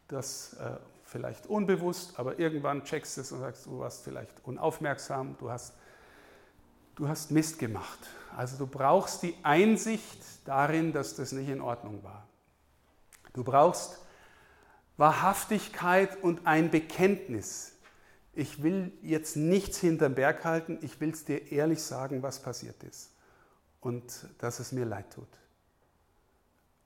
Das 0.07 0.55
äh, 0.55 0.77
vielleicht 1.09 1.47
unbewusst, 1.47 2.19
aber 2.19 2.39
irgendwann 2.39 2.85
checkst 2.85 3.17
du 3.17 3.23
es 3.23 3.33
und 3.33 3.41
sagst, 3.41 3.67
du 3.67 3.79
warst 3.79 4.05
vielleicht 4.05 4.45
unaufmerksam, 4.45 5.37
du 5.39 5.51
hast, 5.51 5.75
du 6.97 7.09
hast 7.09 7.31
Mist 7.31 7.59
gemacht. 7.59 7.99
Also 8.37 8.59
du 8.59 8.67
brauchst 8.67 9.23
die 9.23 9.35
Einsicht 9.43 10.21
darin, 10.45 10.93
dass 10.93 11.17
das 11.17 11.33
nicht 11.33 11.49
in 11.49 11.63
Ordnung 11.63 12.05
war. 12.05 12.27
Du 13.33 13.43
brauchst 13.43 13.99
Wahrhaftigkeit 14.99 16.23
und 16.23 16.47
ein 16.47 16.71
Bekenntnis. 16.71 17.73
Ich 18.35 18.63
will 18.63 18.93
jetzt 19.01 19.37
nichts 19.37 19.79
hinterm 19.79 20.15
Berg 20.15 20.45
halten, 20.45 20.79
ich 20.83 21.01
will 21.01 21.11
es 21.11 21.25
dir 21.25 21.51
ehrlich 21.51 21.83
sagen, 21.83 22.23
was 22.23 22.41
passiert 22.41 22.83
ist 22.85 23.13
und 23.81 24.29
dass 24.39 24.61
es 24.61 24.73
mir 24.73 24.85
leid 24.85 25.11
tut. 25.15 25.29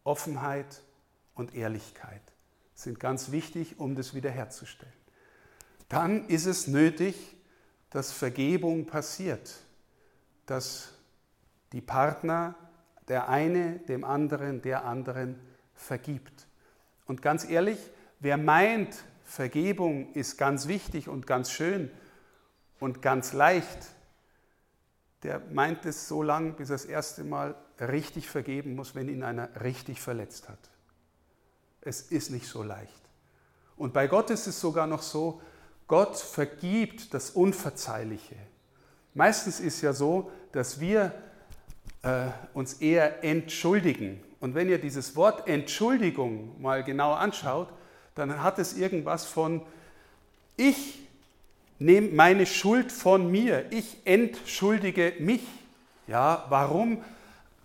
Offenheit 0.05 0.81
und 1.35 1.55
Ehrlichkeit 1.55 2.32
sind 2.83 3.01
ganz 3.01 3.31
wichtig, 3.31 3.79
um 3.79 3.95
das 3.95 4.15
wiederherzustellen. 4.15 4.93
Dann 5.89 6.29
ist 6.29 6.47
es 6.47 6.67
nötig, 6.67 7.37
dass 7.91 8.13
Vergebung 8.13 8.87
passiert, 8.87 9.55
dass 10.47 10.93
die 11.73 11.81
Partner, 11.81 12.55
der 13.09 13.29
eine 13.29 13.79
dem 13.81 14.05
anderen, 14.05 14.63
der 14.63 14.85
anderen 14.85 15.39
vergibt. 15.75 16.47
Und 17.07 17.23
ganz 17.23 17.49
ehrlich, 17.49 17.79
wer 18.21 18.39
meint, 18.39 19.05
Vergebung 19.25 20.13
ist 20.15 20.39
ganz 20.39 20.69
wichtig 20.69 21.09
und 21.09 21.27
ganz 21.27 21.51
schön 21.51 21.91
und 22.81 23.03
ganz 23.03 23.33
leicht, 23.33 23.89
der 25.23 25.41
meint 25.53 25.87
es 25.87 26.09
so 26.09 26.23
lange, 26.23 26.53
bis 26.53 26.71
er 26.71 26.75
das 26.75 26.85
erste 26.85 27.25
Mal 27.25 27.55
richtig 27.81 28.29
vergeben 28.29 28.75
muss, 28.75 28.95
wenn 28.95 29.09
ihn 29.09 29.23
einer 29.23 29.49
richtig 29.63 30.01
verletzt 30.01 30.49
hat. 30.49 30.72
Es 31.83 32.03
ist 32.03 32.31
nicht 32.31 32.47
so 32.47 32.63
leicht. 32.63 33.03
Und 33.77 33.93
bei 33.93 34.07
Gott 34.07 34.31
ist 34.31 34.47
es 34.47 34.61
sogar 34.61 34.87
noch 34.87 35.03
so, 35.03 35.41
Gott 35.89 36.17
vergibt 36.17 37.13
das 37.13 37.31
Unverzeihliche. 37.31 38.37
Meistens 39.15 39.61
ist 39.61 39.83
ja 39.83 39.93
so, 39.93 40.31
dass 40.53 40.81
wir 40.81 41.13
äh, 42.03 42.29
uns 42.55 42.75
eher 42.75 43.25
entschuldigen. 43.25 44.23
Und 44.41 44.55
wenn 44.55 44.69
ihr 44.69 44.79
dieses 44.79 45.17
Wort 45.17 45.49
Entschuldigung 45.49 46.61
mal 46.61 46.83
genau 46.83 47.13
anschaut, 47.13 47.69
dann 48.15 48.43
hat 48.43 48.59
es 48.59 48.77
irgendwas 48.77 49.25
von, 49.25 49.63
ich 50.57 51.01
nehme 51.79 52.09
meine 52.09 52.47
Schuld 52.47 52.93
von 52.93 53.31
mir, 53.31 53.71
ich 53.71 53.99
entschuldige 54.05 55.15
mich. 55.19 55.43
Ja, 56.07 56.47
warum? 56.49 57.03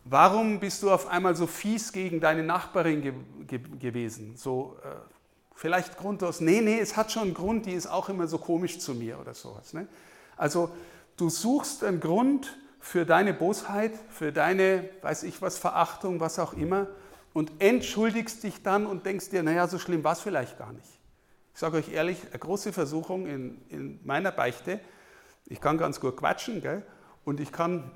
Warum 0.10 0.60
bist 0.60 0.84
du 0.84 0.92
auf 0.92 1.08
einmal 1.08 1.36
so 1.36 1.48
fies 1.48 1.92
gegen 1.92 2.20
deine 2.20 2.44
Nachbarin 2.44 3.02
ge 3.02 3.14
ge 3.46 3.60
gewesen? 3.80 4.38
So, 4.38 4.78
äh, 4.84 4.88
vielleicht 5.54 5.98
grundlos, 5.98 6.40
nee, 6.40 6.62
nee, 6.62 6.80
es 6.80 6.96
hat 6.96 7.12
schon 7.12 7.24
einen 7.24 7.34
Grund, 7.34 7.66
die 7.66 7.74
ist 7.74 7.88
auch 7.88 8.08
immer 8.08 8.28
so 8.28 8.38
komisch 8.38 8.80
zu 8.80 8.94
mir 8.94 9.20
oder 9.20 9.34
sowas. 9.34 9.74
Ne? 9.74 9.88
Also 10.38 10.70
du 11.18 11.30
suchst 11.30 11.84
einen 11.84 12.00
Grund 12.00 12.58
für 12.80 13.06
deine 13.06 13.34
Bosheit, 13.34 13.92
für 14.10 14.32
deine, 14.32 14.90
weiß 15.02 15.24
ich 15.24 15.42
was, 15.42 15.58
Verachtung, 15.58 16.20
was 16.20 16.40
auch 16.40 16.54
immer 16.54 16.88
und 17.34 17.52
entschuldigst 17.60 18.44
dich 18.44 18.64
dann 18.64 18.86
und 18.86 19.06
denkst 19.06 19.30
dir, 19.30 19.44
naja, 19.44 19.68
so 19.68 19.78
schlimm 19.78 20.04
war 20.04 20.14
es 20.14 20.22
vielleicht 20.22 20.58
gar 20.58 20.72
nicht. 20.72 20.90
Ich 21.54 21.60
sage 21.60 21.78
euch 21.78 21.92
ehrlich, 21.92 22.18
eine 22.30 22.40
große 22.40 22.72
Versuchung 22.72 23.26
in, 23.26 23.62
in 23.70 24.00
meiner 24.06 24.32
Beichte, 24.32 24.80
ich 25.48 25.60
kann 25.60 25.78
ganz 25.78 26.00
gut 26.00 26.16
quatschen 26.16 26.62
gell? 26.62 26.84
und 27.26 27.40
ich 27.40 27.52
kann 27.52 27.92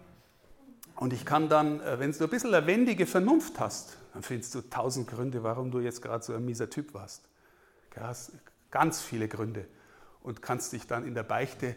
Und 1.01 1.13
ich 1.13 1.25
kann 1.25 1.49
dann, 1.49 1.79
äh, 1.79 1.97
wenn 1.97 2.11
du 2.11 2.23
ein 2.23 2.29
bisschen 2.29 2.53
eine 2.53 2.67
wendige 2.67 3.07
Vernunft 3.07 3.59
hast, 3.59 3.97
dann 4.13 4.21
findest 4.21 4.53
du 4.53 4.61
tausend 4.61 5.07
Gründe, 5.07 5.41
warum 5.41 5.71
du 5.71 5.79
jetzt 5.79 6.03
gerade 6.03 6.23
so 6.23 6.31
ein 6.35 6.45
mieser 6.45 6.69
Typ 6.69 6.93
warst. 6.93 7.23
Du 7.95 8.01
hast 8.01 8.33
ganz 8.69 9.01
viele 9.01 9.27
Gründe 9.27 9.65
und 10.21 10.43
kannst 10.43 10.73
dich 10.73 10.85
dann 10.85 11.07
in 11.07 11.15
der 11.15 11.23
Beichte 11.23 11.75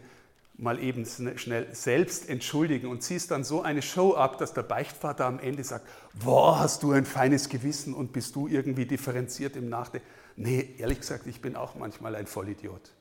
mal 0.57 0.77
eben 0.77 1.07
schnell 1.07 1.73
selbst 1.73 2.29
entschuldigen 2.29 2.85
und 2.85 3.01
ziehst 3.01 3.31
dann 3.31 3.43
so 3.43 3.63
eine 3.63 3.81
Show 3.81 4.13
ab, 4.13 4.37
dass 4.37 4.53
der 4.53 4.61
Beichtvater 4.61 5.25
am 5.25 5.39
Ende 5.39 5.63
sagt, 5.63 5.87
boah, 6.23 6.59
hast 6.59 6.83
du 6.83 6.91
ein 6.91 7.07
feines 7.07 7.49
Gewissen 7.49 7.95
und 7.95 8.13
bist 8.13 8.35
du 8.35 8.47
irgendwie 8.47 8.85
differenziert 8.85 9.55
im 9.55 9.69
Nachdenken. 9.69 10.05
Nee, 10.35 10.75
ehrlich 10.77 10.99
gesagt, 10.99 11.25
ich 11.25 11.41
bin 11.41 11.55
auch 11.55 11.73
manchmal 11.73 12.13
ein 12.15 12.27
Vollidiot. 12.27 12.91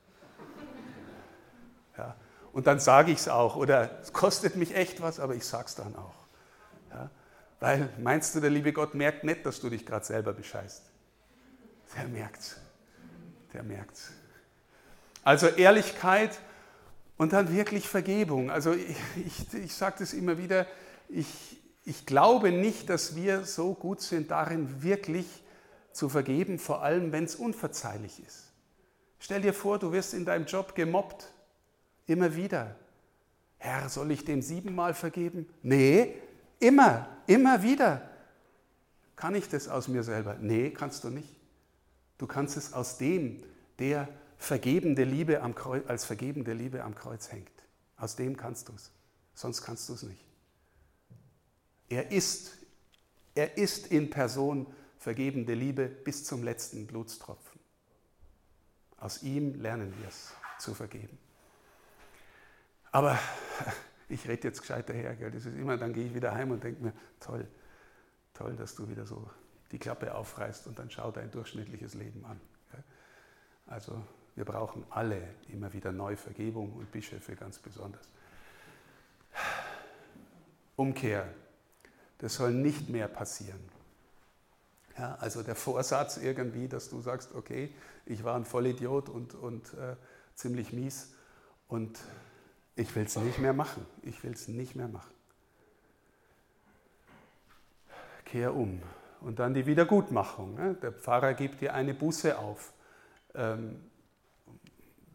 Und 2.55 2.69
dann 2.69 2.79
sage 2.79 3.11
ich 3.11 3.19
es 3.19 3.29
auch 3.29 3.57
oder 3.57 3.99
es 4.01 4.13
kostet 4.13 4.55
mich 4.55 4.77
echt 4.77 5.03
was, 5.03 5.19
aber 5.19 5.35
ich 5.35 5.45
sage 5.45 5.65
es 5.67 5.75
dann 5.75 5.97
auch. 5.97 6.15
Ja, 6.91 7.11
weil 7.59 7.89
meinst 7.99 8.33
du, 8.37 8.41
der 8.41 8.51
liebe 8.51 8.73
Gott 8.73 8.95
merkt 8.95 9.25
nicht, 9.25 9.45
dass 9.45 9.59
du 9.59 9.69
dich 9.69 9.85
gerade 9.85 10.05
selber 10.07 10.33
bescheißt? 10.33 10.85
Der 11.97 12.07
merkt's. 12.07 12.57
Der 13.53 13.65
merkt's. 13.65 14.13
Also 15.25 15.49
Ehrlichkeit 15.49 16.39
und 17.17 17.33
dann 17.33 17.53
wirklich 17.53 17.89
Vergebung. 17.89 18.53
Also 18.53 18.73
ich, 18.73 18.97
ich, 19.27 19.55
ich 19.55 19.75
sage 19.75 19.97
das 19.99 20.13
immer 20.13 20.39
wieder, 20.39 20.69
ich, 21.09 21.61
ich 21.85 22.07
glaube 22.07 22.53
nicht, 22.53 22.89
dass 22.89 23.17
wir 23.17 23.45
so 23.47 23.75
gut 23.75 24.01
sind 24.01 24.31
darin, 24.31 24.81
wirklich 24.81 25.27
zu 25.91 26.09
vergeben, 26.09 26.61
vor 26.61 26.83
allem 26.83 27.11
wenn 27.11 27.25
es 27.25 27.35
unverzeihlich 27.35 28.25
ist. 28.25 28.53
Stell 29.19 29.41
dir 29.41 29.55
vor, 29.55 29.81
du 29.81 29.91
wirst 29.91 30.15
in 30.15 30.25
deinem 30.25 30.47
Job 30.47 30.77
gemobbt, 30.77 31.34
immer 32.07 32.35
wieder. 32.37 32.77
Herr, 33.59 33.89
soll 33.89 34.11
ich 34.11 34.25
dem 34.25 34.43
siebenmal 34.43 34.95
vergeben? 34.95 35.49
Nee, 35.63 36.15
immer, 36.61 37.09
immer 37.27 37.63
wieder. 37.63 38.11
Kann 39.17 39.35
ich 39.35 39.49
das 39.49 39.69
aus 39.69 39.89
mir 39.89 40.03
selber? 40.03 40.37
Nee, 40.41 40.71
kannst 40.71 41.05
du 41.05 41.09
nicht. 41.09 41.35
Du 42.19 42.27
kannst 42.27 42.57
es 42.57 42.73
aus 42.73 42.99
dem, 42.99 43.43
der 43.79 44.09
vergebende 44.39 45.05
Liebe 45.05 45.41
am 45.41 45.55
Kreuz, 45.55 45.85
als 45.89 46.05
vergebende 46.05 46.53
Liebe 46.53 46.85
am 46.85 46.95
Kreuz 46.95 47.33
hängt. 47.33 47.51
Aus 47.97 48.17
dem 48.17 48.37
kannst 48.37 48.69
du 48.69 48.73
es. 48.75 48.91
Sonst 49.35 49.63
kannst 49.63 49.89
du 49.89 49.95
es 49.95 50.03
nicht. 50.03 50.25
Er 51.89 52.11
ist, 52.11 52.57
er 53.35 53.57
ist 53.57 53.89
in 53.89 54.11
Person 54.11 54.67
vergebende 54.99 55.55
Liebe 55.55 55.87
bis 55.87 56.25
zum 56.25 56.43
letzten 56.43 56.87
Blutstropfen. 56.87 57.61
Aus 58.97 59.23
ihm 59.23 59.61
lernen 59.61 59.93
wir 59.99 60.09
es 60.09 60.33
zu 60.59 60.75
vergeben. 60.75 61.19
Aber 62.95 63.19
ich 64.09 64.29
rede 64.29 64.47
jetzt 64.47 64.61
gescheit 64.61 64.89
daher, 64.89 65.17
gell? 65.17 65.33
das 65.33 65.47
ist 65.47 65.57
immer, 65.57 65.77
dann 65.77 65.93
gehe 65.93 66.07
ich 66.07 66.15
wieder 66.15 66.33
heim 66.33 66.53
und 66.53 66.63
denke 66.63 66.81
mir, 66.81 66.93
toll, 67.19 67.45
toll, 68.33 68.55
dass 68.55 68.77
du 68.77 68.89
wieder 68.89 69.05
so 69.05 69.29
die 69.73 69.81
Klappe 69.81 70.15
aufreißt 70.15 70.69
und 70.69 70.79
dann 70.79 70.89
schau 70.93 71.11
dein 71.11 71.29
durchschnittliches 71.33 71.95
Leben 71.95 72.25
an. 72.25 72.41
Gell? 72.71 72.85
Also 73.67 74.01
wir 74.37 74.45
brauchen 74.45 74.87
alle 74.91 75.21
immer 75.49 75.73
wieder 75.73 75.91
neu 75.91 76.15
Vergebung 76.15 76.73
und 76.75 76.93
Bischöfe 76.93 77.35
ganz 77.35 77.59
besonders. 77.59 78.09
Umkehr, 80.77 81.27
das 82.19 82.35
soll 82.35 82.53
nicht 82.53 82.91
mehr 82.91 83.09
passieren. 83.09 83.59
Ja, 84.97 85.17
also 85.17 85.43
der 85.43 85.57
Vorsatz 85.57 86.17
irgendwie, 86.17 86.69
dass 86.69 86.91
du 86.91 87.01
sagst, 87.01 87.35
okay, 87.35 87.75
ich 88.07 88.23
war 88.23 88.37
ein 88.37 88.45
Vollidiot 88.45 89.09
und, 89.09 89.35
und 89.35 89.75
äh, 89.75 89.97
ziemlich 90.37 90.73
mies 90.73 91.13
und 91.67 91.99
ich 92.77 92.95
will 92.97 93.05
es 93.05 93.17
nicht 93.17 93.39
mehr 93.39 93.53
machen. 93.53 93.87
Ich 94.03 94.23
will 94.25 94.33
es 94.33 94.49
nicht 94.49 94.75
mehr 94.75 94.89
machen. 94.89 95.13
Kehr 98.25 98.55
um. 98.55 98.83
Und 99.21 99.39
dann 99.39 99.55
die 99.55 99.67
Wiedergutmachung. 99.67 100.55
Ne? 100.55 100.75
Der 100.83 100.93
Pfarrer 100.93 101.35
gibt 101.35 101.61
dir 101.61 101.75
eine 101.75 101.95
Buße 101.95 102.39
auf. 102.39 102.73
Ähm, 103.35 103.81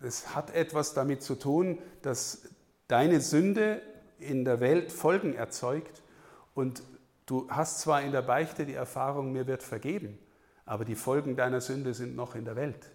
es 0.01 0.33
hat 0.35 0.53
etwas 0.55 0.93
damit 0.93 1.21
zu 1.21 1.35
tun, 1.35 1.79
dass 2.01 2.49
deine 2.87 3.19
Sünde 3.19 3.81
in 4.19 4.45
der 4.45 4.59
Welt 4.59 4.91
Folgen 4.91 5.33
erzeugt 5.33 6.01
und 6.53 6.81
du 7.25 7.47
hast 7.49 7.81
zwar 7.81 8.01
in 8.01 8.11
der 8.11 8.21
Beichte 8.21 8.65
die 8.65 8.73
Erfahrung, 8.73 9.31
mir 9.31 9.47
wird 9.47 9.63
vergeben, 9.63 10.17
aber 10.65 10.85
die 10.85 10.95
Folgen 10.95 11.35
deiner 11.35 11.61
Sünde 11.61 11.93
sind 11.93 12.15
noch 12.15 12.35
in 12.35 12.45
der 12.45 12.55
Welt. 12.55 12.91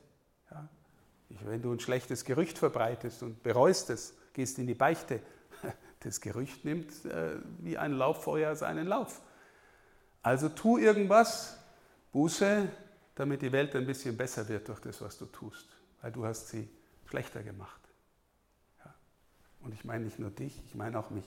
Wenn 1.29 1.62
du 1.62 1.72
ein 1.72 1.81
schlechtes 1.81 2.24
Gerücht 2.24 2.59
verbreitest 2.59 3.22
und 3.22 3.42
bereust 3.42 3.90
es, 3.90 4.14
gehst 4.35 4.59
in 4.59 4.66
die 4.66 4.75
Beichte, 4.75 5.20
das 6.01 6.20
Gerücht 6.20 6.64
nimmt 6.64 7.05
äh, 7.07 7.37
wie 7.61 7.79
ein 7.79 7.92
Lauffeuer 7.92 8.55
seinen 8.55 8.87
Lauf. 8.87 9.23
Also 10.23 10.51
tu 10.51 10.77
irgendwas, 10.77 11.59
Buße, 12.12 12.68
damit 13.14 13.42
die 13.42 13.53
Welt 13.53 13.75
ein 13.75 13.87
bisschen 13.87 14.16
besser 14.16 14.49
wird 14.49 14.68
durch 14.68 14.81
das, 14.81 15.01
was 15.01 15.18
du 15.18 15.27
tust, 15.27 15.68
weil 16.01 16.12
du 16.12 16.25
hast 16.25 16.49
sie 16.49 16.68
schlechter 17.07 17.42
gemacht. 17.42 17.81
Ja. 18.85 18.94
Und 19.61 19.75
ich 19.75 19.85
meine 19.85 20.05
nicht 20.05 20.18
nur 20.18 20.31
dich, 20.31 20.62
ich 20.66 20.75
meine 20.75 20.99
auch 20.99 21.11
mich. 21.11 21.25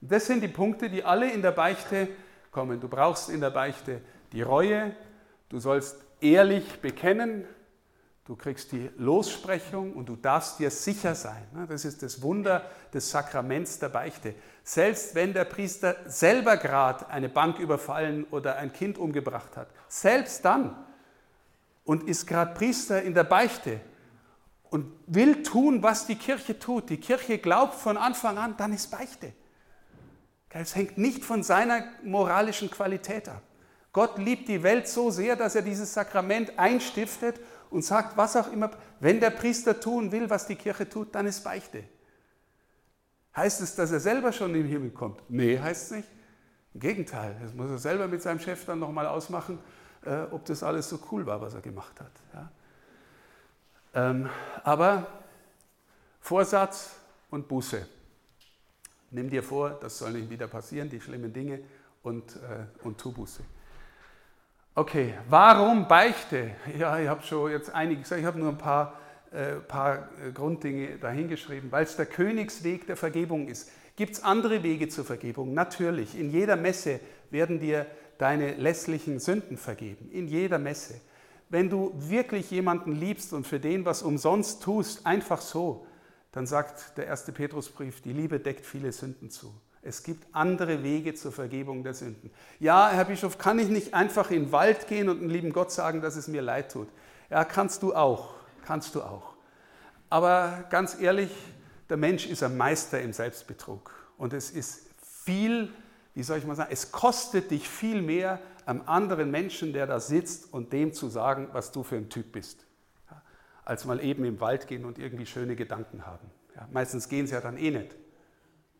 Das 0.00 0.26
sind 0.26 0.42
die 0.42 0.48
Punkte, 0.48 0.90
die 0.90 1.04
alle 1.04 1.30
in 1.30 1.42
der 1.42 1.52
Beichte 1.52 2.08
kommen. 2.50 2.80
Du 2.80 2.88
brauchst 2.88 3.28
in 3.28 3.40
der 3.40 3.50
Beichte 3.50 4.00
die 4.32 4.42
Reue, 4.42 4.94
du 5.48 5.58
sollst 5.58 5.96
ehrlich 6.20 6.80
bekennen, 6.80 7.44
du 8.26 8.36
kriegst 8.36 8.72
die 8.72 8.90
Lossprechung 8.96 9.92
und 9.94 10.08
du 10.08 10.16
darfst 10.16 10.58
dir 10.58 10.70
sicher 10.70 11.14
sein. 11.14 11.46
Das 11.68 11.84
ist 11.84 12.02
das 12.02 12.22
Wunder 12.22 12.68
des 12.92 13.10
Sakraments 13.10 13.78
der 13.78 13.88
Beichte. 13.88 14.34
Selbst 14.64 15.14
wenn 15.14 15.32
der 15.32 15.44
Priester 15.44 15.96
selber 16.06 16.56
gerade 16.56 17.08
eine 17.08 17.28
Bank 17.28 17.58
überfallen 17.58 18.24
oder 18.30 18.56
ein 18.56 18.72
Kind 18.72 18.98
umgebracht 18.98 19.56
hat, 19.56 19.68
selbst 19.88 20.44
dann 20.44 20.76
und 21.84 22.08
ist 22.08 22.26
gerade 22.26 22.54
Priester 22.54 23.02
in 23.02 23.14
der 23.14 23.24
Beichte, 23.24 23.80
und 24.70 24.92
will 25.06 25.42
tun, 25.42 25.82
was 25.82 26.06
die 26.06 26.16
Kirche 26.16 26.58
tut, 26.58 26.90
die 26.90 26.98
Kirche 26.98 27.38
glaubt 27.38 27.74
von 27.74 27.96
Anfang 27.96 28.36
an, 28.38 28.56
dann 28.56 28.72
ist 28.72 28.90
Beichte. 28.90 29.32
Es 30.50 30.74
hängt 30.74 30.96
nicht 30.96 31.24
von 31.24 31.42
seiner 31.42 31.84
moralischen 32.02 32.70
Qualität 32.70 33.28
ab. 33.28 33.42
Gott 33.92 34.18
liebt 34.18 34.48
die 34.48 34.62
Welt 34.62 34.88
so 34.88 35.10
sehr, 35.10 35.36
dass 35.36 35.54
er 35.54 35.62
dieses 35.62 35.92
Sakrament 35.92 36.58
einstiftet 36.58 37.40
und 37.76 37.82
sagt, 37.82 38.16
was 38.16 38.34
auch 38.36 38.50
immer, 38.50 38.70
wenn 39.00 39.20
der 39.20 39.28
Priester 39.28 39.78
tun 39.78 40.10
will, 40.10 40.30
was 40.30 40.46
die 40.46 40.56
Kirche 40.56 40.88
tut, 40.88 41.14
dann 41.14 41.26
ist 41.26 41.44
Beichte. 41.44 41.84
Heißt 43.36 43.60
es, 43.60 43.74
dass 43.74 43.92
er 43.92 44.00
selber 44.00 44.32
schon 44.32 44.54
in 44.54 44.62
den 44.62 44.66
Himmel 44.66 44.92
kommt? 44.92 45.20
Nee, 45.28 45.58
heißt 45.58 45.84
es 45.84 45.98
nicht. 45.98 46.08
Im 46.72 46.80
Gegenteil, 46.80 47.36
das 47.42 47.52
muss 47.52 47.70
er 47.70 47.76
selber 47.76 48.08
mit 48.08 48.22
seinem 48.22 48.40
Chef 48.40 48.64
dann 48.64 48.78
nochmal 48.78 49.06
ausmachen, 49.06 49.58
äh, 50.06 50.22
ob 50.30 50.46
das 50.46 50.62
alles 50.62 50.88
so 50.88 50.98
cool 51.12 51.26
war, 51.26 51.38
was 51.42 51.52
er 51.52 51.60
gemacht 51.60 52.00
hat. 52.00 52.12
Ja? 52.32 52.50
Ähm, 53.92 54.30
aber 54.64 55.06
Vorsatz 56.18 56.92
und 57.28 57.46
Buße. 57.46 57.86
Nimm 59.10 59.28
dir 59.28 59.42
vor, 59.42 59.68
das 59.82 59.98
soll 59.98 60.12
nicht 60.12 60.30
wieder 60.30 60.46
passieren, 60.46 60.88
die 60.88 61.00
schlimmen 61.02 61.30
Dinge, 61.30 61.60
und, 62.02 62.36
äh, 62.36 62.84
und 62.84 62.96
tu 62.96 63.12
Buße. 63.12 63.42
Okay, 64.76 65.14
warum 65.28 65.88
Beichte? 65.88 66.52
Ja, 66.78 66.98
ich 67.00 67.08
habe 67.08 67.22
schon 67.24 67.50
jetzt 67.50 67.74
einige 67.74 68.02
gesagt, 68.02 68.20
ich 68.20 68.26
habe 68.26 68.38
nur 68.38 68.50
ein 68.50 68.58
paar, 68.58 68.92
äh, 69.32 69.54
paar 69.54 70.10
äh, 70.24 70.30
Grunddinge 70.32 70.98
dahingeschrieben, 70.98 71.72
weil 71.72 71.82
es 71.84 71.96
der 71.96 72.06
Königsweg 72.06 72.86
der 72.86 72.96
Vergebung 72.96 73.48
ist. 73.48 73.72
Gibt 73.96 74.12
es 74.12 74.22
andere 74.22 74.62
Wege 74.62 74.88
zur 74.88 75.04
Vergebung? 75.04 75.54
Natürlich. 75.54 76.16
In 76.16 76.30
jeder 76.30 76.56
Messe 76.56 77.00
werden 77.30 77.58
dir 77.58 77.86
deine 78.18 78.54
lässlichen 78.54 79.18
Sünden 79.18 79.56
vergeben. 79.56 80.10
In 80.12 80.28
jeder 80.28 80.58
Messe 80.58 81.00
wenn 81.48 81.70
du 81.70 81.92
wirklich 81.94 82.50
jemanden 82.50 82.92
liebst 82.92 83.32
und 83.32 83.46
für 83.46 83.60
den 83.60 83.84
was 83.84 84.02
umsonst 84.02 84.62
tust, 84.62 85.06
einfach 85.06 85.40
so, 85.40 85.86
dann 86.32 86.46
sagt 86.46 86.96
der 86.98 87.06
erste 87.06 87.32
Petrusbrief, 87.32 88.00
die 88.02 88.12
Liebe 88.12 88.40
deckt 88.40 88.66
viele 88.66 88.92
Sünden 88.92 89.30
zu. 89.30 89.54
Es 89.86 90.02
gibt 90.02 90.26
andere 90.32 90.82
Wege 90.82 91.14
zur 91.14 91.30
Vergebung 91.30 91.84
der 91.84 91.94
Sünden. 91.94 92.30
Ja, 92.58 92.88
Herr 92.88 93.04
Bischof, 93.04 93.38
kann 93.38 93.60
ich 93.60 93.68
nicht 93.68 93.94
einfach 93.94 94.32
in 94.32 94.46
den 94.46 94.52
Wald 94.52 94.88
gehen 94.88 95.08
und 95.08 95.20
dem 95.20 95.30
lieben 95.30 95.52
Gott 95.52 95.70
sagen, 95.70 96.00
dass 96.00 96.16
es 96.16 96.26
mir 96.26 96.42
leid 96.42 96.72
tut? 96.72 96.88
Ja, 97.30 97.44
kannst 97.44 97.84
du 97.84 97.94
auch, 97.94 98.34
kannst 98.64 98.96
du 98.96 99.02
auch. 99.02 99.34
Aber 100.10 100.64
ganz 100.70 101.00
ehrlich, 101.00 101.30
der 101.88 101.96
Mensch 101.98 102.26
ist 102.26 102.42
ein 102.42 102.56
Meister 102.56 103.00
im 103.00 103.12
Selbstbetrug. 103.12 103.92
Und 104.18 104.32
es 104.32 104.50
ist 104.50 104.88
viel, 105.24 105.72
wie 106.14 106.24
soll 106.24 106.38
ich 106.38 106.46
mal 106.46 106.56
sagen, 106.56 106.70
es 106.72 106.90
kostet 106.90 107.52
dich 107.52 107.68
viel 107.68 108.02
mehr, 108.02 108.40
einem 108.66 108.82
anderen 108.86 109.30
Menschen, 109.30 109.72
der 109.72 109.86
da 109.86 110.00
sitzt 110.00 110.52
und 110.52 110.72
dem 110.72 110.94
zu 110.94 111.08
sagen, 111.08 111.48
was 111.52 111.70
du 111.70 111.84
für 111.84 111.96
ein 111.96 112.08
Typ 112.08 112.32
bist. 112.32 112.66
Als 113.64 113.84
mal 113.84 114.02
eben 114.02 114.24
im 114.24 114.40
Wald 114.40 114.66
gehen 114.66 114.84
und 114.84 114.98
irgendwie 114.98 115.26
schöne 115.26 115.54
Gedanken 115.54 116.06
haben. 116.06 116.28
Ja, 116.56 116.68
meistens 116.72 117.08
gehen 117.08 117.28
sie 117.28 117.34
ja 117.34 117.40
dann 117.40 117.56
eh 117.56 117.70
nicht 117.70 117.94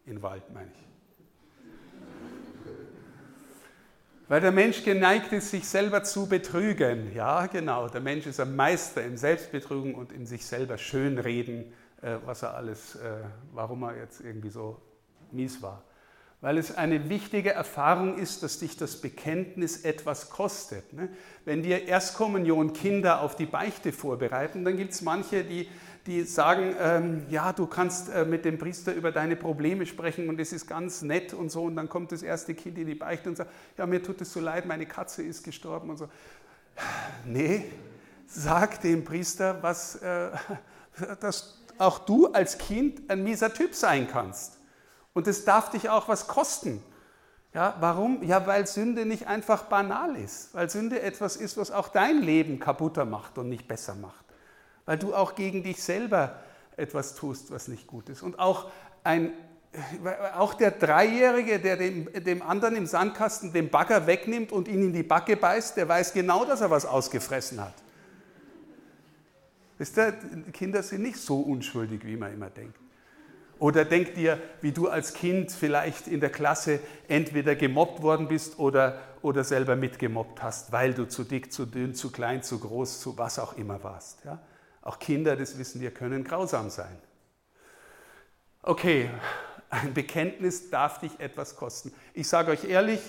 in 0.05 0.17
den 0.17 0.23
Wald, 0.23 0.43
meine 0.53 0.71
ich. 0.73 0.86
Weil 4.29 4.41
der 4.41 4.51
Mensch 4.51 4.83
geneigt 4.83 5.33
ist, 5.33 5.51
sich 5.51 5.69
selber 5.69 6.03
zu 6.03 6.29
betrügen. 6.29 7.15
Ja, 7.15 7.47
genau. 7.47 7.89
Der 7.89 8.01
Mensch 8.01 8.27
ist 8.27 8.41
ein 8.41 8.57
Meister 8.57 9.05
im 9.05 9.17
Selbstbetrügen 9.17 9.95
und 9.95 10.11
in 10.11 10.27
sich 10.27 10.45
selber 10.45 10.79
schönreden, 10.79 11.73
äh, 12.03 12.17
was 12.25 12.43
er 12.43 12.55
alles, 12.55 12.97
äh, 12.97 13.23
warum 13.53 13.85
er 13.85 13.97
jetzt 13.97 14.21
irgendwie 14.21 14.51
so 14.51 14.83
mies 15.31 15.63
war. 15.63 15.85
weil 16.43 16.59
es 16.59 16.77
eine 16.77 17.09
wichtige 17.09 17.53
Erfahrung 17.53 18.19
ist, 18.19 18.43
dass 18.43 18.59
dich 18.59 18.77
das 18.77 19.01
Bekenntnis 19.01 19.79
etwas 19.85 20.29
kostet. 20.31 20.93
Ne? 20.93 21.09
Wenn 21.45 21.63
dir 21.63 21.89
Erstkommunion 21.89 22.73
Kinder 22.73 23.23
auf 23.23 23.37
die 23.37 23.47
Beichte 23.47 23.91
vorbereiten, 23.91 24.65
dann 24.65 24.77
gibt 24.77 24.93
es 24.93 25.03
manche, 25.03 25.45
die, 25.45 25.69
die 26.07 26.23
sagen, 26.23 26.75
ähm, 26.81 27.27
ja, 27.29 27.53
du 27.53 27.67
kannst 27.67 28.09
äh, 28.09 28.25
mit 28.25 28.45
dem 28.45 28.59
Priester 28.59 28.95
über 28.95 29.11
deine 29.11 29.37
Probleme 29.37 29.87
sprechen 29.87 30.29
und 30.29 30.39
es 30.39 30.53
ist 30.53 30.67
ganz 30.67 31.03
nett 31.03 31.35
und 31.35 31.51
so. 31.51 31.65
Und 31.65 31.77
dann 31.77 31.89
kommt 31.89 32.13
das 32.13 32.23
erste 32.23 32.55
Kind 32.55 32.79
in 32.79 32.87
die 32.87 32.95
Beichte 32.95 33.29
und 33.29 33.37
sagt, 33.37 33.51
ja, 33.77 33.87
mir 33.87 34.03
tut 34.03 34.21
es 34.21 34.33
so 34.33 34.41
leid, 34.41 34.67
meine 34.67 34.87
Katze 34.87 35.23
ist 35.23 35.43
gestorben 35.45 35.91
und 35.91 35.97
so. 35.97 36.09
Nee, 37.25 37.65
sag 38.27 38.81
dem 38.83 39.05
Priester, 39.05 39.63
was, 39.63 39.97
äh, 39.97 40.31
dass 41.21 41.63
auch 41.79 41.99
du 41.99 42.29
als 42.29 42.59
Kind 42.59 43.11
ein 43.11 43.23
mieser 43.25 43.53
Typ 43.53 43.75
sein 43.75 44.09
kannst. 44.09 44.59
Und 45.13 45.27
es 45.27 45.45
darf 45.45 45.71
dich 45.71 45.89
auch 45.89 46.09
was 46.09 46.29
kosten. 46.29 46.83
Ja, 47.55 47.75
warum? 47.81 48.23
Ja, 48.23 48.47
weil 48.47 48.67
Sünde 48.67 49.07
nicht 49.07 49.27
einfach 49.29 49.65
banal 49.65 50.15
ist. 50.17 50.55
Weil 50.55 50.69
Sünde 50.69 51.01
etwas 51.01 51.37
ist, 51.37 51.57
was 51.57 51.71
auch 51.71 51.89
dein 51.89 52.21
Leben 52.21 52.61
kaputter 52.61 53.07
macht 53.07 53.39
und 53.39 53.49
nicht 53.49 53.67
besser 53.67 53.95
macht. 53.95 54.26
Weil 54.87 54.99
du 54.99 55.15
auch 55.15 55.35
gegen 55.35 55.63
dich 55.63 55.83
selber 55.83 56.41
etwas 56.77 57.15
tust, 57.15 57.51
was 57.51 57.69
nicht 57.69 57.87
gut 57.87 58.09
ist. 58.09 58.23
Und 58.23 58.39
auch, 58.39 58.71
ein, 59.05 59.33
auch 60.35 60.55
der 60.55 60.71
Dreijährige, 60.71 61.59
der 61.59 61.77
dem, 61.77 62.09
dem 62.25 62.43
anderen 62.43 62.77
im 62.77 62.87
Sandkasten 62.87 63.53
den 63.53 63.69
Bagger 63.69 64.07
wegnimmt 64.07 64.53
und 64.53 64.69
ihn 64.69 64.83
in 64.83 64.93
die 64.93 65.03
Backe 65.03 65.37
beißt, 65.37 65.77
der 65.77 65.89
weiß 65.89 66.13
genau, 66.13 66.45
dass 66.45 66.61
er 66.61 66.71
was 66.71 66.87
ausgefressen 66.87 67.61
hat. 67.61 67.75
Wisst 69.79 69.99
ihr, 69.99 70.13
Kinder 70.53 70.83
sind 70.83 71.03
nicht 71.03 71.19
so 71.19 71.41
unschuldig, 71.41 72.07
wie 72.07 72.17
man 72.17 72.33
immer 72.33 72.49
denkt. 72.49 72.79
Oder 73.59 73.85
denk 73.87 74.15
dir, 74.15 74.39
wie 74.61 74.73
du 74.73 74.89
als 74.89 75.15
Kind 75.15 75.51
vielleicht 75.51 76.09
in 76.09 76.21
der 76.21 76.31
Klasse 76.31 76.79
entweder 77.09 77.55
gemobbt 77.55 78.03
worden 78.03 78.29
bist 78.29 78.59
oder, 78.59 79.01
oder 79.23 79.45
selber 79.45 79.77
mitgemobbt 79.77 80.43
hast, 80.43 80.73
weil 80.73 80.93
du 80.93 81.09
zu 81.09 81.25
dick, 81.25 81.53
zu 81.53 81.65
dünn, 81.65 81.95
zu 81.95 82.11
klein, 82.11 82.43
zu 82.43 82.59
groß, 82.59 83.01
zu 83.01 83.17
was 83.17 83.39
auch 83.39 83.57
immer 83.57 83.83
warst. 83.83 84.25
Ja? 84.25 84.41
Auch 84.87 85.01
Kinder, 85.01 85.35
das 85.35 85.59
wissen 85.59 85.81
wir, 85.81 85.91
können 85.91 86.23
grausam 86.23 86.71
sein. 86.71 86.97
Okay, 88.63 89.11
ein 89.69 89.93
Bekenntnis 89.93 90.71
darf 90.71 91.01
dich 91.01 91.19
etwas 91.19 91.57
kosten. 91.57 91.93
Ich 92.15 92.29
sage 92.29 92.53
euch 92.53 92.63
ehrlich, 92.63 93.01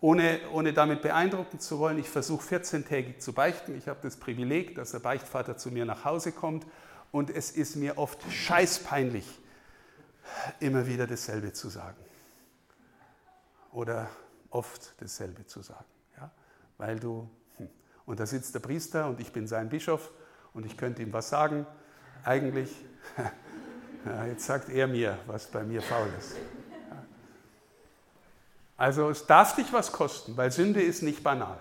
ohne, 0.00 0.40
ohne 0.52 0.72
damit 0.72 1.02
beeindrucken 1.02 1.60
zu 1.60 1.78
wollen, 1.78 2.00
ich 2.00 2.08
versuche 2.08 2.56
14-tägig 2.56 3.20
zu 3.20 3.32
beichten. 3.32 3.76
Ich 3.78 3.86
habe 3.86 4.00
das 4.02 4.16
Privileg, 4.16 4.74
dass 4.74 4.90
der 4.90 4.98
Beichtvater 4.98 5.56
zu 5.56 5.70
mir 5.70 5.84
nach 5.84 6.04
Hause 6.04 6.32
kommt 6.32 6.66
und 7.12 7.30
es 7.30 7.52
ist 7.52 7.76
mir 7.76 7.96
oft 7.96 8.20
scheißpeinlich, 8.28 9.38
immer 10.58 10.88
wieder 10.88 11.06
dasselbe 11.06 11.52
zu 11.52 11.68
sagen. 11.68 12.04
Oder 13.70 14.10
oft 14.50 14.94
dasselbe 14.98 15.46
zu 15.46 15.62
sagen. 15.62 15.84
Ja? 16.16 16.32
Weil 16.76 16.98
du, 16.98 17.30
hm. 17.58 17.68
und 18.04 18.18
da 18.18 18.26
sitzt 18.26 18.52
der 18.52 18.60
Priester 18.60 19.06
und 19.06 19.20
ich 19.20 19.30
bin 19.30 19.46
sein 19.46 19.68
Bischof 19.68 20.10
und 20.54 20.66
ich 20.66 20.76
könnte 20.76 21.02
ihm 21.02 21.12
was 21.12 21.28
sagen. 21.28 21.66
Eigentlich, 22.24 22.70
jetzt 24.26 24.46
sagt 24.46 24.68
er 24.68 24.86
mir, 24.86 25.18
was 25.26 25.46
bei 25.46 25.62
mir 25.62 25.82
faul 25.82 26.08
ist. 26.18 26.36
Also 28.76 29.10
es 29.10 29.26
darf 29.26 29.56
dich 29.56 29.72
was 29.72 29.92
kosten, 29.92 30.36
weil 30.36 30.50
Sünde 30.50 30.80
ist 30.80 31.02
nicht 31.02 31.22
banal. 31.22 31.60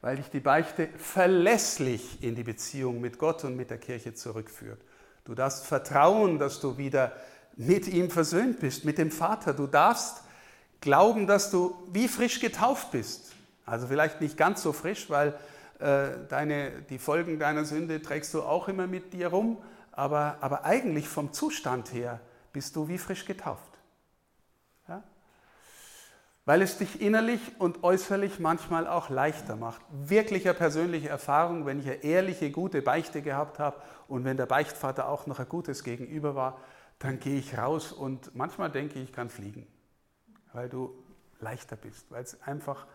Weil 0.00 0.16
dich 0.16 0.30
die 0.30 0.40
Beichte 0.40 0.88
verlässlich 0.96 2.22
in 2.22 2.34
die 2.34 2.44
Beziehung 2.44 3.00
mit 3.00 3.18
Gott 3.18 3.44
und 3.44 3.56
mit 3.56 3.68
der 3.70 3.78
Kirche 3.78 4.14
zurückführt. 4.14 4.80
Du 5.24 5.34
darfst 5.34 5.66
vertrauen, 5.66 6.38
dass 6.38 6.60
du 6.60 6.78
wieder 6.78 7.12
mit 7.56 7.88
ihm 7.88 8.10
versöhnt 8.10 8.60
bist, 8.60 8.84
mit 8.84 8.96
dem 8.96 9.10
Vater. 9.10 9.52
Du 9.52 9.66
darfst 9.66 10.22
glauben, 10.80 11.26
dass 11.26 11.50
du 11.50 11.76
wie 11.92 12.08
frisch 12.08 12.40
getauft 12.40 12.92
bist. 12.92 13.32
Also 13.66 13.86
vielleicht 13.86 14.20
nicht 14.20 14.36
ganz 14.36 14.62
so 14.62 14.72
frisch, 14.72 15.10
weil 15.10 15.38
deine, 15.78 16.82
die 16.88 16.98
Folgen 16.98 17.38
deiner 17.38 17.64
Sünde 17.64 18.00
trägst 18.00 18.32
du 18.34 18.42
auch 18.42 18.68
immer 18.68 18.86
mit 18.86 19.12
dir 19.12 19.28
rum, 19.28 19.58
aber, 19.92 20.38
aber 20.40 20.64
eigentlich 20.64 21.08
vom 21.08 21.32
Zustand 21.32 21.92
her 21.92 22.20
bist 22.52 22.76
du 22.76 22.88
wie 22.88 22.98
frisch 22.98 23.26
getauft. 23.26 23.78
Ja? 24.88 25.02
Weil 26.44 26.62
es 26.62 26.78
dich 26.78 27.00
innerlich 27.00 27.40
und 27.58 27.84
äußerlich 27.84 28.38
manchmal 28.38 28.86
auch 28.86 29.10
leichter 29.10 29.56
macht. 29.56 29.82
Wirklicher 29.90 30.54
persönliche 30.54 31.08
Erfahrung, 31.08 31.66
wenn 31.66 31.80
ich 31.80 31.86
eine 31.86 32.04
ehrliche, 32.04 32.50
gute 32.50 32.80
Beichte 32.80 33.20
gehabt 33.20 33.58
habe 33.58 33.76
und 34.08 34.24
wenn 34.24 34.36
der 34.36 34.46
Beichtvater 34.46 35.08
auch 35.08 35.26
noch 35.26 35.40
ein 35.40 35.48
gutes 35.48 35.84
Gegenüber 35.84 36.34
war, 36.34 36.60
dann 36.98 37.20
gehe 37.20 37.38
ich 37.38 37.58
raus 37.58 37.92
und 37.92 38.34
manchmal 38.34 38.70
denke 38.70 38.98
ich, 38.98 39.10
ich 39.10 39.12
kann 39.12 39.28
fliegen, 39.28 39.66
weil 40.52 40.70
du 40.70 40.94
leichter 41.40 41.76
bist, 41.76 42.10
weil 42.10 42.22
es 42.22 42.40
einfach 42.42 42.86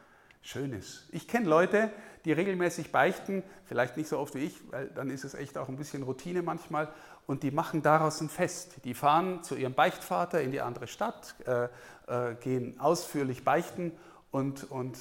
schön 0.41 0.73
ist. 0.73 1.07
Ich 1.11 1.27
kenne 1.27 1.47
Leute, 1.47 1.91
die 2.25 2.31
regelmäßig 2.31 2.91
beichten, 2.91 3.43
vielleicht 3.65 3.97
nicht 3.97 4.09
so 4.09 4.19
oft 4.19 4.35
wie 4.35 4.39
ich, 4.39 4.71
weil 4.71 4.87
dann 4.87 5.09
ist 5.09 5.23
es 5.23 5.33
echt 5.33 5.57
auch 5.57 5.69
ein 5.69 5.77
bisschen 5.77 6.03
Routine 6.03 6.41
manchmal, 6.41 6.89
und 7.27 7.43
die 7.43 7.51
machen 7.51 7.81
daraus 7.81 8.19
ein 8.19 8.29
Fest. 8.29 8.83
Die 8.83 8.93
fahren 8.93 9.43
zu 9.43 9.55
ihrem 9.55 9.73
Beichtvater 9.73 10.41
in 10.41 10.51
die 10.51 10.61
andere 10.61 10.87
Stadt, 10.87 11.35
äh, 11.45 11.65
äh, 12.07 12.35
gehen 12.35 12.79
ausführlich 12.79 13.43
beichten 13.43 13.93
und, 14.31 14.69
und 14.69 14.97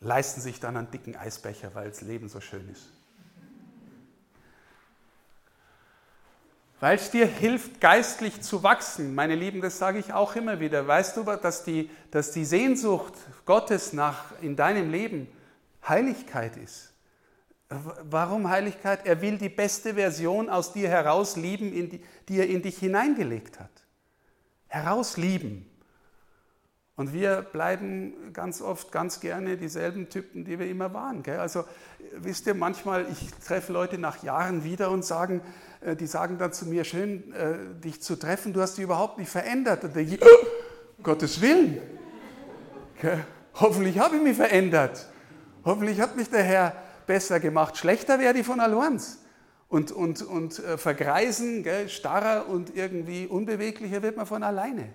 leisten 0.00 0.40
sich 0.40 0.60
dann 0.60 0.76
einen 0.76 0.90
dicken 0.90 1.14
Eisbecher, 1.14 1.74
weil 1.74 1.90
das 1.90 2.00
Leben 2.00 2.28
so 2.28 2.40
schön 2.40 2.68
ist. 2.68 2.88
Weil 6.80 6.96
es 6.96 7.10
dir 7.10 7.26
hilft, 7.26 7.80
geistlich 7.80 8.40
zu 8.40 8.62
wachsen. 8.62 9.14
Meine 9.14 9.34
Lieben, 9.34 9.60
das 9.60 9.78
sage 9.78 9.98
ich 9.98 10.12
auch 10.12 10.36
immer 10.36 10.60
wieder. 10.60 10.86
Weißt 10.86 11.16
du, 11.16 11.24
dass 11.24 11.64
die, 11.64 11.90
dass 12.10 12.30
die 12.30 12.44
Sehnsucht 12.44 13.14
Gottes 13.46 13.92
nach 13.92 14.26
in 14.42 14.54
deinem 14.54 14.90
Leben 14.90 15.26
Heiligkeit 15.86 16.56
ist? 16.56 16.92
Warum 17.68 18.48
Heiligkeit? 18.48 19.06
Er 19.06 19.20
will 19.20 19.38
die 19.38 19.48
beste 19.48 19.94
Version 19.94 20.48
aus 20.48 20.72
dir 20.72 20.88
herauslieben, 20.88 21.72
die, 21.72 22.00
die 22.28 22.38
er 22.38 22.46
in 22.46 22.62
dich 22.62 22.78
hineingelegt 22.78 23.58
hat. 23.60 23.70
Herauslieben. 24.68 25.68
Und 26.94 27.12
wir 27.12 27.42
bleiben 27.42 28.32
ganz 28.32 28.62
oft 28.62 28.90
ganz 28.90 29.20
gerne 29.20 29.56
dieselben 29.56 30.08
Typen, 30.08 30.44
die 30.44 30.58
wir 30.58 30.68
immer 30.68 30.94
waren. 30.94 31.22
Gell? 31.22 31.38
Also 31.38 31.64
wisst 32.12 32.46
ihr, 32.46 32.54
manchmal, 32.54 33.06
ich 33.12 33.32
treffe 33.34 33.72
Leute 33.72 33.98
nach 33.98 34.22
Jahren 34.22 34.64
wieder 34.64 34.90
und 34.90 35.04
sagen, 35.04 35.40
die 35.96 36.06
sagen 36.06 36.38
dann 36.38 36.52
zu 36.52 36.66
mir, 36.66 36.84
schön 36.84 37.32
äh, 37.32 37.74
dich 37.82 38.02
zu 38.02 38.16
treffen, 38.16 38.52
du 38.52 38.60
hast 38.60 38.76
dich 38.76 38.84
überhaupt 38.84 39.18
nicht 39.18 39.30
verändert. 39.30 39.84
Und 39.84 39.94
denke 39.94 40.14
ich, 40.14 40.22
oh, 40.22 41.02
Gottes 41.02 41.40
Willen. 41.40 41.80
Gell? 43.00 43.24
Hoffentlich 43.54 43.98
habe 43.98 44.16
ich 44.16 44.22
mich 44.22 44.36
verändert. 44.36 45.06
Hoffentlich 45.64 46.00
hat 46.00 46.16
mich 46.16 46.30
der 46.30 46.42
Herr 46.42 46.74
besser 47.06 47.40
gemacht. 47.40 47.76
Schlechter 47.76 48.18
wäre 48.18 48.34
die 48.34 48.44
von 48.44 48.60
Allianz. 48.60 49.18
Und, 49.68 49.92
und, 49.92 50.22
und 50.22 50.58
äh, 50.60 50.78
vergreisen, 50.78 51.62
gell, 51.62 51.88
starrer 51.88 52.48
und 52.48 52.74
irgendwie 52.74 53.26
unbeweglicher 53.26 54.02
wird 54.02 54.16
man 54.16 54.26
von 54.26 54.42
alleine. 54.42 54.88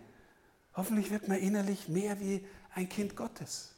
Hoffentlich 0.76 1.12
wird 1.12 1.28
man 1.28 1.38
innerlich 1.38 1.90
mehr 1.90 2.20
wie 2.20 2.44
ein 2.74 2.90
Kind 2.90 3.16
Gottes, 3.16 3.76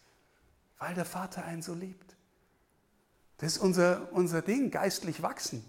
weil 0.79 0.95
der 0.95 1.03
Vater 1.03 1.43
einen 1.43 1.61
so 1.61 1.73
liebt. 1.73 2.15
Das 3.39 3.57
ist 3.57 3.57
unser, 3.57 4.07
unser 4.13 4.41
Ding, 4.41 4.71
geistlich 4.71 5.21
wachsen, 5.21 5.65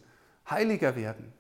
heiliger 0.49 0.97
werden, 0.97 1.33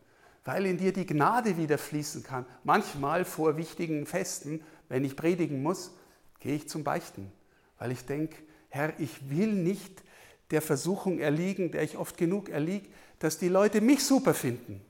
weil 0.44 0.66
in 0.66 0.78
dir 0.78 0.92
die 0.92 1.06
Gnade 1.06 1.56
wieder 1.56 1.78
fließen 1.78 2.22
kann. 2.22 2.46
Manchmal 2.64 3.24
vor 3.24 3.56
wichtigen 3.56 4.06
Festen, 4.06 4.62
wenn 4.88 5.04
ich 5.04 5.16
predigen 5.16 5.62
muss, 5.62 5.92
gehe 6.40 6.54
ich 6.54 6.68
zum 6.68 6.84
Beichten, 6.84 7.32
weil 7.78 7.92
ich 7.92 8.04
denke, 8.04 8.36
Herr, 8.68 8.98
ich 9.00 9.30
will 9.30 9.52
nicht 9.52 10.02
der 10.50 10.62
Versuchung 10.62 11.18
erliegen, 11.18 11.72
der 11.72 11.82
ich 11.82 11.96
oft 11.96 12.16
genug 12.16 12.48
erliege, 12.48 12.88
dass 13.18 13.38
die 13.38 13.48
Leute 13.48 13.80
mich 13.80 14.04
super 14.04 14.34
finden, 14.34 14.84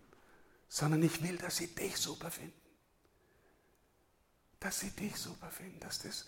sondern 0.69 1.03
ich 1.03 1.23
will, 1.23 1.37
dass 1.37 1.57
sie 1.57 1.69
dich 1.69 1.97
super 1.97 2.31
finden 2.31 2.67
dass 4.67 4.81
sie 4.81 4.91
dich 4.91 5.15
super 5.17 5.49
finden, 5.49 5.79
dass 5.79 6.01
das 6.01 6.27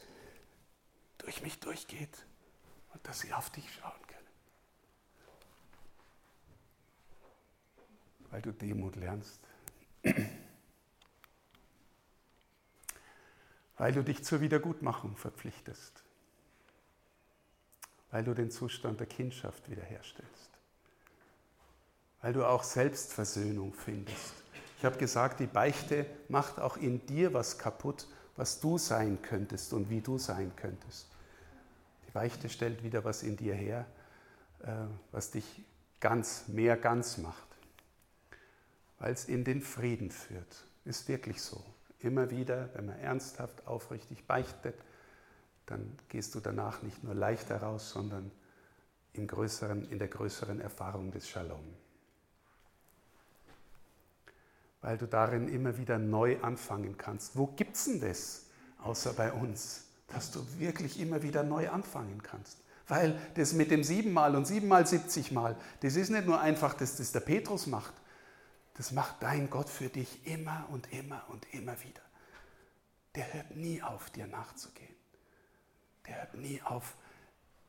durch 1.18 1.42
mich 1.42 1.58
durchgeht 1.58 2.24
und 2.92 3.06
dass 3.06 3.20
sie 3.20 3.32
auf 3.32 3.50
dich 3.50 3.68
schauen 3.72 4.00
können. 4.06 4.18
Weil 8.30 8.42
du 8.42 8.52
Demut 8.52 8.96
lernst. 8.96 9.40
Weil 13.76 13.92
du 13.92 14.02
dich 14.02 14.24
zur 14.24 14.40
Wiedergutmachung 14.40 15.16
verpflichtest. 15.16 16.02
Weil 18.10 18.24
du 18.24 18.34
den 18.34 18.50
Zustand 18.50 19.00
der 19.00 19.06
Kindschaft 19.06 19.70
wiederherstellst. 19.70 20.50
Weil 22.22 22.32
du 22.32 22.44
auch 22.44 22.64
Selbstversöhnung 22.64 23.72
findest. 23.72 24.34
Ich 24.78 24.84
habe 24.84 24.96
gesagt, 24.96 25.40
die 25.40 25.46
Beichte 25.46 26.06
macht 26.28 26.60
auch 26.60 26.76
in 26.76 27.04
dir 27.06 27.34
was 27.34 27.58
kaputt, 27.58 28.06
was 28.36 28.60
du 28.60 28.78
sein 28.78 29.20
könntest 29.22 29.72
und 29.72 29.90
wie 29.90 30.00
du 30.00 30.18
sein 30.18 30.52
könntest. 30.54 31.08
Die 32.06 32.12
Beichte 32.12 32.48
stellt 32.48 32.82
wieder 32.84 33.04
was 33.04 33.24
in 33.24 33.36
dir 33.36 33.54
her, 33.54 33.86
äh, 34.60 34.86
was 35.10 35.32
dich 35.32 35.64
ganz, 35.98 36.46
mehr 36.46 36.76
ganz 36.76 37.18
macht, 37.18 37.47
weil 38.98 39.12
es 39.12 39.26
in 39.26 39.44
den 39.44 39.62
Frieden 39.62 40.10
führt. 40.10 40.64
Ist 40.84 41.08
wirklich 41.08 41.40
so. 41.42 41.62
Immer 42.00 42.30
wieder, 42.30 42.70
wenn 42.74 42.86
man 42.86 42.98
ernsthaft, 42.98 43.66
aufrichtig 43.66 44.26
beichtet, 44.26 44.74
dann 45.66 45.98
gehst 46.08 46.34
du 46.34 46.40
danach 46.40 46.82
nicht 46.82 47.04
nur 47.04 47.14
leichter 47.14 47.62
raus, 47.62 47.90
sondern 47.90 48.30
im 49.12 49.26
größeren, 49.26 49.90
in 49.90 49.98
der 49.98 50.08
größeren 50.08 50.60
Erfahrung 50.60 51.10
des 51.10 51.28
Shalom. 51.28 51.64
Weil 54.80 54.96
du 54.96 55.06
darin 55.06 55.48
immer 55.48 55.76
wieder 55.76 55.98
neu 55.98 56.40
anfangen 56.40 56.96
kannst. 56.96 57.36
Wo 57.36 57.48
gibt 57.48 57.76
es 57.76 57.84
denn 57.84 58.00
das, 58.00 58.46
außer 58.82 59.12
bei 59.12 59.32
uns, 59.32 59.84
dass 60.06 60.30
du 60.30 60.40
wirklich 60.58 61.00
immer 61.00 61.22
wieder 61.22 61.42
neu 61.42 61.68
anfangen 61.68 62.22
kannst? 62.22 62.58
Weil 62.86 63.18
das 63.34 63.52
mit 63.52 63.70
dem 63.70 63.82
siebenmal 63.84 64.34
und 64.36 64.46
siebenmal 64.46 64.86
siebzigmal, 64.86 65.56
das 65.80 65.96
ist 65.96 66.10
nicht 66.10 66.26
nur 66.26 66.40
einfach, 66.40 66.74
dass 66.74 66.96
das 66.96 67.12
der 67.12 67.20
Petrus 67.20 67.66
macht. 67.66 67.92
Das 68.78 68.92
macht 68.92 69.22
dein 69.24 69.50
Gott 69.50 69.68
für 69.68 69.88
dich 69.88 70.24
immer 70.24 70.68
und 70.70 70.92
immer 70.92 71.24
und 71.28 71.52
immer 71.52 71.74
wieder. 71.82 72.00
Der 73.16 73.34
hört 73.34 73.56
nie 73.56 73.82
auf, 73.82 74.08
dir 74.10 74.28
nachzugehen. 74.28 74.94
Der 76.06 76.18
hört 76.18 76.34
nie 76.34 76.62
auf, 76.62 76.94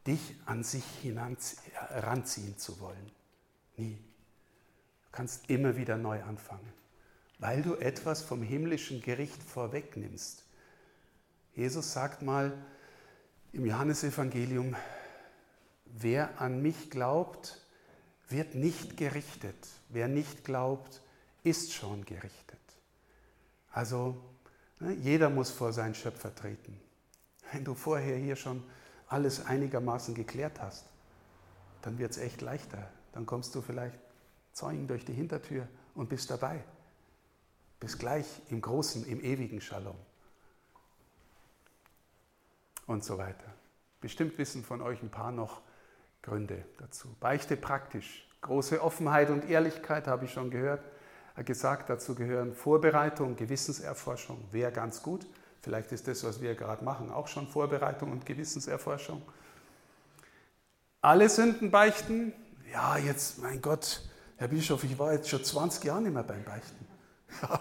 dich 0.05 0.35
an 0.45 0.63
sich 0.63 0.83
heranziehen 1.03 2.59
zu 2.59 2.79
wollen. 2.79 3.11
Nie. 3.75 3.95
Du 3.95 5.11
kannst 5.11 5.49
immer 5.49 5.75
wieder 5.75 5.97
neu 5.97 6.21
anfangen, 6.23 6.71
weil 7.39 7.63
du 7.63 7.73
etwas 7.75 8.21
vom 8.21 8.43
himmlischen 8.43 9.01
Gericht 9.01 9.41
vorwegnimmst. 9.41 10.45
Jesus 11.55 11.91
sagt 11.91 12.21
mal 12.21 12.53
im 13.51 13.65
Johannesevangelium, 13.65 14.75
wer 15.85 16.39
an 16.39 16.61
mich 16.61 16.91
glaubt, 16.91 17.59
wird 18.29 18.55
nicht 18.55 18.97
gerichtet. 18.97 19.67
Wer 19.89 20.07
nicht 20.07 20.43
glaubt, 20.43 21.01
ist 21.43 21.73
schon 21.73 22.05
gerichtet. 22.05 22.59
Also 23.71 24.21
ne, 24.79 24.93
jeder 24.93 25.29
muss 25.29 25.51
vor 25.51 25.73
seinen 25.73 25.95
Schöpfer 25.95 26.33
treten. 26.33 26.79
Wenn 27.51 27.63
du 27.63 27.73
vorher 27.73 28.17
hier 28.17 28.35
schon 28.35 28.63
alles 29.07 29.45
einigermaßen 29.45 30.13
geklärt 30.13 30.61
hast, 30.61 30.85
dann 31.81 31.97
wird 31.97 32.11
es 32.11 32.17
echt 32.17 32.41
leichter. 32.41 32.89
Dann 33.11 33.25
kommst 33.25 33.55
du 33.55 33.61
vielleicht 33.61 33.99
Zeugen 34.53 34.87
durch 34.87 35.05
die 35.05 35.13
Hintertür 35.13 35.67
und 35.95 36.09
bist 36.09 36.29
dabei. 36.29 36.63
Bis 37.79 37.97
gleich 37.97 38.25
im 38.49 38.61
großen, 38.61 39.05
im 39.05 39.21
ewigen 39.21 39.61
Shalom. 39.61 39.95
Und 42.85 43.03
so 43.03 43.17
weiter. 43.17 43.53
Bestimmt 44.01 44.37
wissen 44.37 44.63
von 44.63 44.81
euch 44.81 45.01
ein 45.01 45.11
paar 45.11 45.31
noch 45.31 45.61
Gründe 46.21 46.65
dazu. 46.77 47.15
Beichte 47.19 47.57
praktisch. 47.57 48.27
Große 48.41 48.81
Offenheit 48.81 49.29
und 49.29 49.49
Ehrlichkeit 49.49 50.07
habe 50.07 50.25
ich 50.25 50.33
schon 50.33 50.49
gehört. 50.49 50.83
Gesagt, 51.45 51.89
dazu 51.89 52.15
gehören 52.15 52.53
Vorbereitung, 52.53 53.37
Gewissenserforschung, 53.37 54.43
wäre 54.51 54.73
ganz 54.73 55.01
gut. 55.01 55.25
Vielleicht 55.61 55.91
ist 55.93 56.07
das, 56.07 56.23
was 56.25 56.41
wir 56.41 56.53
gerade 56.55 56.83
machen, 56.83 57.11
auch 57.11 57.27
schon 57.27 57.47
Vorbereitung 57.47 58.11
und 58.11 58.25
Gewissenserforschung. 58.25 59.21
Alle 61.01 61.29
Sünden 61.29 61.71
beichten? 61.71 62.33
Ja, 62.71 62.97
jetzt, 62.97 63.39
mein 63.39 63.61
Gott, 63.61 64.01
Herr 64.35 64.49
Bischof, 64.49 64.83
ich 64.83 64.99
war 64.99 65.13
jetzt 65.13 65.29
schon 65.29 65.43
20 65.43 65.83
Jahre 65.85 66.01
nicht 66.01 66.13
mehr 66.13 66.23
beim 66.23 66.43
Beichten. 66.43 66.87
Ja. 67.41 67.59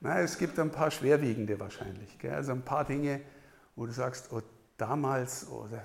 Na, 0.00 0.20
es 0.20 0.38
gibt 0.38 0.58
ein 0.58 0.70
paar 0.70 0.90
schwerwiegende 0.90 1.58
wahrscheinlich. 1.58 2.18
Gell? 2.18 2.34
Also 2.34 2.52
ein 2.52 2.62
paar 2.62 2.84
Dinge, 2.84 3.20
wo 3.74 3.86
du 3.86 3.92
sagst, 3.92 4.28
oh, 4.30 4.40
damals 4.76 5.48
oder 5.48 5.82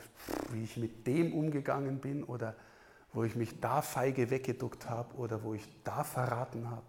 wie 0.51 0.63
ich 0.63 0.77
mit 0.77 1.07
dem 1.07 1.33
umgegangen 1.33 1.99
bin 1.99 2.23
oder 2.23 2.55
wo 3.13 3.23
ich 3.23 3.35
mich 3.35 3.59
da 3.59 3.81
feige 3.81 4.29
weggeduckt 4.29 4.89
habe 4.89 5.15
oder 5.15 5.43
wo 5.43 5.53
ich 5.53 5.67
da 5.83 6.03
verraten 6.03 6.69
habe. 6.69 6.85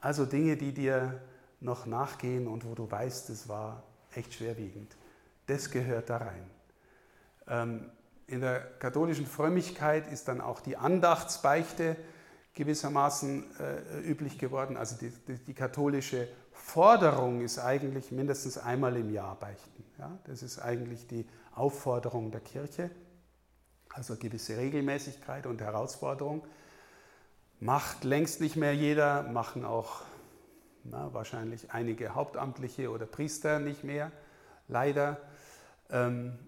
Also 0.00 0.24
Dinge, 0.24 0.56
die 0.56 0.72
dir 0.72 1.20
noch 1.60 1.86
nachgehen 1.86 2.46
und 2.46 2.64
wo 2.64 2.74
du 2.74 2.90
weißt, 2.90 3.30
es 3.30 3.48
war 3.48 3.82
echt 4.14 4.34
schwerwiegend. 4.34 4.96
Das 5.46 5.70
gehört 5.70 6.10
da 6.10 6.18
rein. 6.18 6.50
Ähm, 7.48 7.90
in 8.26 8.40
der 8.40 8.60
katholischen 8.78 9.26
Frömmigkeit 9.26 10.10
ist 10.10 10.28
dann 10.28 10.40
auch 10.40 10.60
die 10.60 10.76
Andachtsbeichte 10.76 11.96
gewissermaßen 12.54 13.44
äh, 13.58 14.00
üblich 14.00 14.38
geworden. 14.38 14.76
Also 14.76 14.96
die, 14.96 15.10
die, 15.26 15.38
die, 15.38 15.54
katholische 15.54 16.28
Forderung 16.52 17.40
ist 17.40 17.58
eigentlich 17.58 18.12
mindestens 18.12 18.58
einmal 18.58 18.96
im 18.96 19.10
Jahr 19.10 19.36
beichten. 19.36 19.84
Ja? 19.98 20.18
Das 20.24 20.42
ist 20.42 20.58
eigentlich 20.58 21.06
die 21.06 21.26
Aufforderung 21.54 22.30
der 22.30 22.40
Kirche. 22.40 22.90
Also 23.90 24.16
gewisse 24.16 24.56
Regelmäßigkeit 24.56 25.46
und 25.46 25.60
Herausforderung. 25.60 26.46
Macht 27.60 28.04
längst 28.04 28.40
nicht 28.40 28.56
mehr 28.56 28.74
jeder, 28.74 29.22
machen 29.22 29.64
auch 29.64 30.02
na, 30.84 31.12
wahrscheinlich 31.14 31.70
einige 31.70 32.14
Hauptamtliche 32.14 32.90
oder 32.90 33.06
Priester 33.06 33.60
nicht 33.60 33.84
mehr, 33.84 34.10
leider. 34.68 35.18
Ähm, 35.90 36.38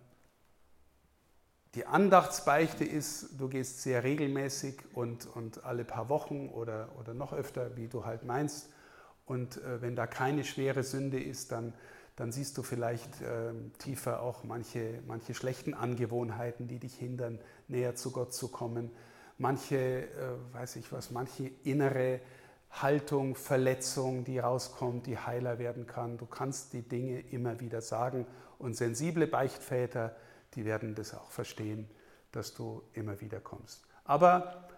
die 1.74 1.87
Andachtsbeichte 1.87 2.84
ist, 2.84 3.40
du 3.40 3.48
gehst 3.48 3.82
sehr 3.82 4.04
regelmäßig 4.04 4.76
und, 4.94 5.26
und 5.26 5.64
alle 5.64 5.84
paar 5.84 6.08
Wochen 6.08 6.48
oder, 6.48 6.88
oder 7.00 7.14
noch 7.14 7.32
öfter, 7.32 7.76
wie 7.76 7.88
du 7.88 8.04
halt 8.04 8.24
meinst. 8.24 8.70
Und 9.26 9.56
äh, 9.56 9.82
wenn 9.82 9.96
da 9.96 10.06
keine 10.06 10.44
schwere 10.44 10.84
Sünde 10.84 11.20
ist, 11.20 11.50
dann, 11.50 11.72
dann 12.16 12.30
siehst 12.30 12.56
du 12.58 12.62
vielleicht 12.62 13.20
äh, 13.22 13.52
tiefer 13.78 14.22
auch 14.22 14.44
manche, 14.44 15.00
manche 15.06 15.34
schlechten 15.34 15.74
Angewohnheiten, 15.74 16.68
die 16.68 16.78
dich 16.78 16.94
hindern, 16.94 17.40
näher 17.66 17.96
zu 17.96 18.12
Gott 18.12 18.32
zu 18.32 18.48
kommen. 18.48 18.90
Manche, 19.38 19.76
äh, 19.76 20.08
weiß 20.52 20.76
ich 20.76 20.92
was, 20.92 21.10
manche 21.10 21.50
innere 21.64 22.20
Haltung, 22.70 23.34
Verletzung, 23.34 24.24
die 24.24 24.38
rauskommt, 24.38 25.06
die 25.06 25.18
heiler 25.18 25.58
werden 25.58 25.87
kann. 25.87 26.18
Du 26.18 26.26
kannst 26.26 26.72
die 26.72 26.82
Dinge 26.82 27.20
immer 27.20 27.58
wieder 27.60 27.80
sagen 27.80 28.26
und 28.58 28.76
sensible 28.76 29.26
Beichtväter, 29.26 30.14
die 30.55 30.64
werden 30.64 30.95
das 30.95 31.14
auch 31.14 31.31
verstehen, 31.31 31.88
dass 32.33 32.55
du 32.55 32.83
immer 32.93 33.21
wieder 33.21 33.40
kommst. 33.40 33.85
Aber 34.05 34.69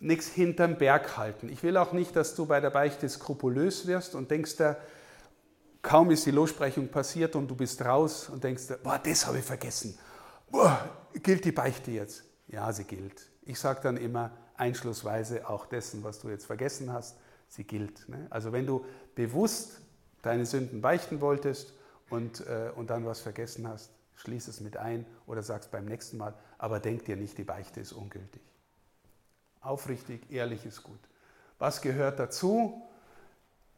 nichts 0.00 0.28
hinterm 0.28 0.78
Berg 0.78 1.16
halten. 1.16 1.48
Ich 1.48 1.62
will 1.62 1.76
auch 1.76 1.92
nicht, 1.92 2.16
dass 2.16 2.34
du 2.34 2.46
bei 2.46 2.60
der 2.60 2.70
Beichte 2.70 3.08
skrupulös 3.08 3.86
wirst 3.86 4.14
und 4.14 4.30
denkst 4.30 4.56
da, 4.56 4.76
kaum 5.82 6.10
ist 6.10 6.26
die 6.26 6.30
Lossprechung 6.30 6.88
passiert 6.88 7.36
und 7.36 7.48
du 7.48 7.54
bist 7.54 7.84
raus 7.84 8.28
und 8.28 8.44
denkst, 8.44 8.64
boah, 8.82 8.98
das 8.98 9.26
habe 9.26 9.38
ich 9.38 9.44
vergessen. 9.44 9.98
Boah, 10.50 10.88
gilt 11.14 11.44
die 11.44 11.52
Beichte 11.52 11.90
jetzt? 11.90 12.24
Ja, 12.48 12.72
sie 12.72 12.84
gilt. 12.84 13.30
Ich 13.42 13.58
sage 13.58 13.80
dann 13.82 13.96
immer 13.96 14.32
einschlussweise 14.56 15.48
auch 15.48 15.66
dessen, 15.66 16.02
was 16.02 16.20
du 16.20 16.28
jetzt 16.28 16.46
vergessen 16.46 16.92
hast 16.92 17.16
sie 17.48 17.64
gilt. 17.64 18.08
Ne? 18.08 18.26
Also 18.30 18.52
wenn 18.52 18.66
du 18.66 18.84
bewusst 19.14 19.80
deine 20.22 20.46
Sünden 20.46 20.80
beichten 20.80 21.20
wolltest 21.20 21.74
und, 22.10 22.40
äh, 22.46 22.70
und 22.74 22.90
dann 22.90 23.06
was 23.06 23.20
vergessen 23.20 23.68
hast, 23.68 23.90
schließ 24.16 24.48
es 24.48 24.60
mit 24.60 24.76
ein 24.76 25.06
oder 25.26 25.42
sag's 25.42 25.68
beim 25.68 25.84
nächsten 25.84 26.16
Mal, 26.16 26.34
aber 26.58 26.80
denk 26.80 27.04
dir 27.04 27.16
nicht, 27.16 27.38
die 27.38 27.44
Beichte 27.44 27.80
ist 27.80 27.92
ungültig. 27.92 28.42
Aufrichtig, 29.60 30.30
ehrlich 30.30 30.64
ist 30.64 30.82
gut. 30.82 30.98
Was 31.58 31.80
gehört 31.80 32.18
dazu? 32.18 32.82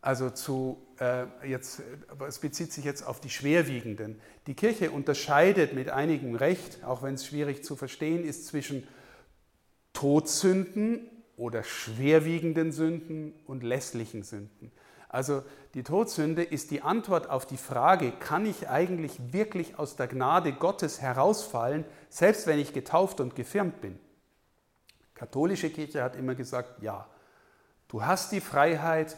Also 0.01 0.31
zu, 0.31 0.87
äh, 1.01 1.27
jetzt, 1.49 1.83
es 2.27 2.39
bezieht 2.39 2.73
sich 2.73 2.85
jetzt 2.85 3.03
auf 3.03 3.21
die 3.21 3.31
schwerwiegenden. 3.31 4.21
Die 4.47 4.55
Kirche 4.55 4.93
unterscheidet 4.93 5.75
mit 5.75 5.91
einigem 5.91 6.37
Recht, 6.37 6.85
auch 6.85 7.03
wenn 7.03 7.15
es 7.15 7.27
schwierig 7.27 7.65
zu 7.65 7.75
verstehen 7.75 8.25
ist, 8.25 8.47
zwischen 8.47 8.87
Todsünden 9.93 11.11
oder 11.37 11.65
schwerwiegenden 11.65 12.71
Sünden 12.71 13.33
und 13.47 13.65
lässlichen 13.65 14.23
Sünden. 14.23 14.71
Also 15.09 15.43
die 15.75 15.83
Todsünde 15.83 16.43
ist 16.43 16.71
die 16.71 16.83
Antwort 16.83 17.31
auf 17.31 17.47
die 17.47 17.57
Frage, 17.57 18.13
kann 18.13 18.45
ich 18.45 18.69
eigentlich 18.69 19.33
wirklich 19.33 19.79
aus 19.79 19.97
der 19.97 20.07
Gnade 20.07 20.53
Gottes 20.53 21.01
herausfallen, 21.01 21.85
selbst 22.11 22.47
wenn 22.47 22.59
ich 22.59 22.73
getauft 22.73 23.21
und 23.21 23.35
gefirmt 23.35 23.81
bin? 23.81 23.99
Die 25.01 25.15
katholische 25.15 25.71
Kirche 25.71 26.03
hat 26.03 26.15
immer 26.15 26.35
gesagt, 26.35 26.83
ja, 26.83 27.07
du 27.89 28.05
hast 28.05 28.33
die 28.33 28.41
Freiheit, 28.41 29.17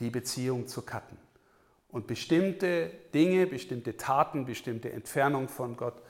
die 0.00 0.10
Beziehung 0.10 0.66
zu 0.66 0.82
cutten. 0.82 1.18
Und 1.90 2.06
bestimmte 2.06 2.90
Dinge, 3.14 3.46
bestimmte 3.46 3.96
Taten, 3.96 4.44
bestimmte 4.44 4.92
Entfernung 4.92 5.48
von 5.48 5.76
Gott 5.76 6.00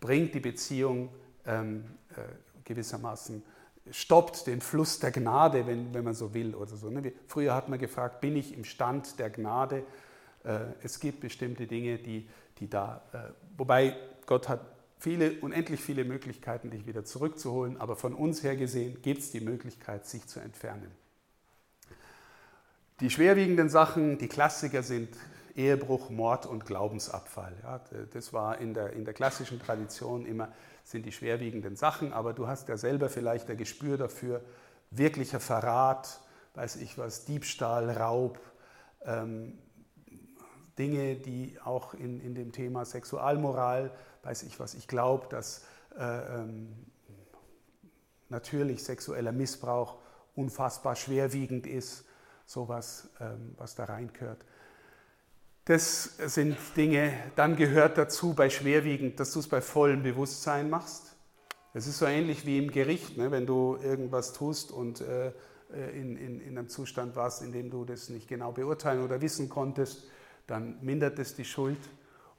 bringt 0.00 0.34
die 0.34 0.40
Beziehung 0.40 1.12
ähm, 1.46 1.84
äh, 2.10 2.22
gewissermaßen 2.64 3.42
stoppt 3.90 4.46
den 4.46 4.60
Fluss 4.60 4.98
der 4.98 5.10
Gnade, 5.10 5.66
wenn, 5.66 5.94
wenn 5.94 6.04
man 6.04 6.14
so 6.14 6.34
will 6.34 6.54
oder 6.54 6.76
so. 6.76 6.90
Ne? 6.90 7.12
Früher 7.28 7.54
hat 7.54 7.68
man 7.68 7.78
gefragt, 7.78 8.20
bin 8.20 8.36
ich 8.36 8.54
im 8.54 8.64
Stand 8.64 9.18
der 9.18 9.30
Gnade? 9.30 9.84
Äh, 10.44 10.60
es 10.82 11.00
gibt 11.00 11.20
bestimmte 11.20 11.66
Dinge, 11.66 11.98
die, 11.98 12.28
die 12.58 12.68
da, 12.68 13.02
äh, 13.12 13.18
wobei 13.56 13.96
Gott 14.26 14.48
hat 14.48 14.60
viele, 14.98 15.40
unendlich 15.40 15.80
viele 15.80 16.04
Möglichkeiten, 16.04 16.70
dich 16.70 16.86
wieder 16.86 17.04
zurückzuholen, 17.04 17.76
aber 17.80 17.96
von 17.96 18.14
uns 18.14 18.42
her 18.42 18.56
gesehen 18.56 19.02
gibt 19.02 19.20
es 19.20 19.30
die 19.30 19.40
Möglichkeit, 19.40 20.06
sich 20.06 20.26
zu 20.26 20.40
entfernen. 20.40 20.90
Die 23.00 23.10
schwerwiegenden 23.10 23.68
Sachen, 23.68 24.18
die 24.18 24.28
Klassiker 24.28 24.82
sind 24.82 25.10
Ehebruch, 25.56 26.10
Mord 26.10 26.46
und 26.46 26.66
Glaubensabfall. 26.66 27.54
Ja, 27.62 27.80
das 28.12 28.32
war 28.32 28.58
in 28.58 28.74
der, 28.74 28.92
in 28.92 29.04
der 29.04 29.14
klassischen 29.14 29.58
Tradition 29.58 30.26
immer 30.26 30.52
sind 30.84 31.04
die 31.04 31.12
schwerwiegenden 31.12 31.74
Sachen, 31.74 32.12
aber 32.12 32.32
du 32.32 32.46
hast 32.46 32.68
ja 32.68 32.76
selber 32.76 33.08
vielleicht 33.08 33.50
ein 33.50 33.56
Gespür 33.56 33.96
dafür, 33.96 34.42
wirklicher 34.90 35.40
Verrat, 35.40 36.20
weiß 36.54 36.76
ich 36.76 36.96
was, 36.96 37.24
Diebstahl, 37.24 37.90
Raub, 37.90 38.38
ähm, 39.04 39.58
Dinge, 40.78 41.16
die 41.16 41.58
auch 41.64 41.94
in, 41.94 42.20
in 42.20 42.34
dem 42.34 42.52
Thema 42.52 42.84
Sexualmoral, 42.84 43.90
weiß 44.22 44.42
ich 44.44 44.60
was, 44.60 44.74
ich 44.74 44.86
glaube, 44.86 45.26
dass 45.28 45.64
äh, 45.98 46.02
ähm, 46.02 46.86
natürlich 48.28 48.84
sexueller 48.84 49.32
Missbrauch 49.32 49.98
unfassbar 50.34 50.96
schwerwiegend 50.96 51.66
ist, 51.66 52.04
sowas, 52.44 53.08
ähm, 53.20 53.54
was 53.56 53.74
da 53.74 53.84
reingehört. 53.84 54.44
Das 55.66 56.16
sind 56.18 56.56
Dinge, 56.76 57.12
dann 57.34 57.56
gehört 57.56 57.98
dazu 57.98 58.34
bei 58.34 58.50
schwerwiegend, 58.50 59.18
dass 59.18 59.32
du 59.32 59.40
es 59.40 59.48
bei 59.48 59.60
vollem 59.60 60.04
Bewusstsein 60.04 60.70
machst. 60.70 61.16
Es 61.74 61.88
ist 61.88 61.98
so 61.98 62.06
ähnlich 62.06 62.46
wie 62.46 62.58
im 62.58 62.70
Gericht, 62.70 63.16
ne? 63.16 63.32
wenn 63.32 63.46
du 63.46 63.76
irgendwas 63.82 64.32
tust 64.32 64.70
und 64.70 65.00
äh, 65.00 65.32
in, 65.92 66.16
in, 66.16 66.40
in 66.40 66.56
einem 66.56 66.68
Zustand 66.68 67.16
warst, 67.16 67.42
in 67.42 67.50
dem 67.50 67.68
du 67.68 67.84
das 67.84 68.10
nicht 68.10 68.28
genau 68.28 68.52
beurteilen 68.52 69.02
oder 69.02 69.20
wissen 69.20 69.48
konntest, 69.48 70.04
dann 70.46 70.78
mindert 70.82 71.18
es 71.18 71.34
die 71.34 71.44
Schuld 71.44 71.80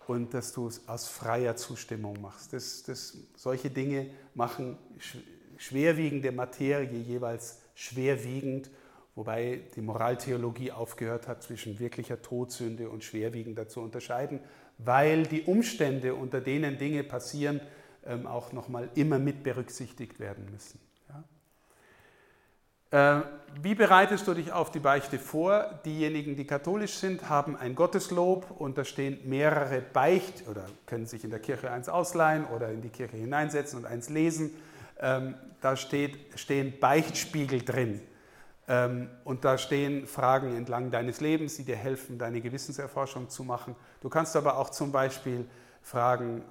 und 0.08 0.34
dass 0.34 0.54
du 0.54 0.68
es 0.68 0.88
aus 0.88 1.10
freier 1.10 1.58
Zustimmung 1.58 2.22
machst. 2.22 2.54
Das, 2.54 2.84
das, 2.84 3.18
solche 3.36 3.70
Dinge 3.70 4.10
machen 4.36 4.78
schwerwiegende 5.58 6.32
Materie 6.32 6.98
jeweils 6.98 7.60
schwerwiegend 7.76 8.72
wobei 9.18 9.62
die 9.76 9.82
Moraltheologie 9.82 10.72
aufgehört 10.72 11.28
hat, 11.28 11.42
zwischen 11.42 11.80
wirklicher 11.80 12.22
Todsünde 12.22 12.90
und 12.90 13.04
schwerwiegender 13.04 13.68
zu 13.68 13.82
unterscheiden, 13.82 14.40
weil 14.78 15.24
die 15.24 15.42
Umstände, 15.42 16.14
unter 16.14 16.40
denen 16.40 16.78
Dinge 16.78 17.04
passieren, 17.04 17.60
ähm, 18.06 18.28
auch 18.28 18.54
nochmal 18.54 18.90
immer 18.94 19.18
mit 19.18 19.44
berücksichtigt 19.44 20.20
werden 20.20 20.48
müssen. 20.52 20.80
Äh, 22.92 23.22
wie 23.62 23.76
bereitest 23.76 24.28
du 24.28 24.34
dich 24.34 24.52
auf 24.52 24.72
die 24.72 24.80
Beichte 24.80 25.20
vor? 25.20 25.82
Diejenigen, 25.84 26.36
die 26.36 26.46
katholisch 26.46 26.94
sind, 26.94 27.28
haben 27.28 27.58
ein 27.58 27.76
Gotteslob 27.76 28.52
und 28.60 28.78
da 28.78 28.86
stehen 28.86 29.20
mehrere 29.26 29.82
Beicht 29.82 30.48
oder 30.48 30.64
können 30.86 31.06
sich 31.06 31.24
in 31.24 31.32
der 31.32 31.40
Kirche 31.40 31.72
eins 31.72 31.90
ausleihen 31.90 32.46
oder 32.46 32.72
in 32.72 32.82
die 32.82 32.90
Kirche 32.90 33.18
hineinsetzen 33.18 33.80
und 33.80 33.86
eins 33.86 34.10
lesen. 34.10 34.52
Ähm, 35.02 35.34
da 35.60 35.76
steht, 35.76 36.18
stehen 36.36 36.80
Beichtspiegel 36.80 37.64
drin. 37.64 38.00
Ähm, 38.68 39.10
und 39.24 39.46
da 39.46 39.58
stehen 39.58 40.08
Fragen 40.08 40.56
entlang 40.56 40.92
deines 40.92 41.22
Lebens, 41.22 41.56
die 41.56 41.64
dir 41.64 41.78
helfen, 41.78 42.18
deine 42.18 42.42
Gewissenserforschung 42.42 43.30
zu 43.30 43.44
machen. 43.44 43.76
Du 44.02 44.10
kannst 44.10 44.36
aber 44.36 44.58
auch 44.58 44.70
zum 44.70 44.92
Beispiel 44.92 45.46
fragen, 45.82 46.44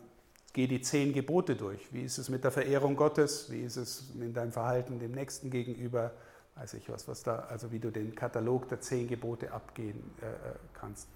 geh 0.55 0.67
die 0.67 0.81
zehn 0.81 1.13
Gebote 1.13 1.57
durch. 1.57 1.93
Wie 1.93 2.03
ist 2.03 2.17
es 2.17 2.31
mit 2.31 2.43
der 2.43 2.51
Verehrung 2.51 2.97
Gottes? 2.97 3.51
Wie 3.51 3.61
ist 3.61 3.77
es 3.77 4.15
in 4.19 4.33
deinem 4.33 4.53
Verhalten 4.53 4.99
dem 4.99 5.13
Nächsten 5.13 5.51
gegenüber? 5.51 6.13
Weiß 6.55 6.73
ich 6.73 6.89
was, 6.89 7.07
was 7.07 7.23
da, 7.23 7.41
also 7.51 7.71
wie 7.71 7.79
du 7.79 7.91
den 7.91 8.15
Katalog 8.15 8.67
der 8.71 8.81
zehn 8.81 9.07
Gebote 9.09 9.53
abgehen 9.53 10.03
äh, 10.23 10.27
äh 10.27 10.55
kannst. 10.73 11.09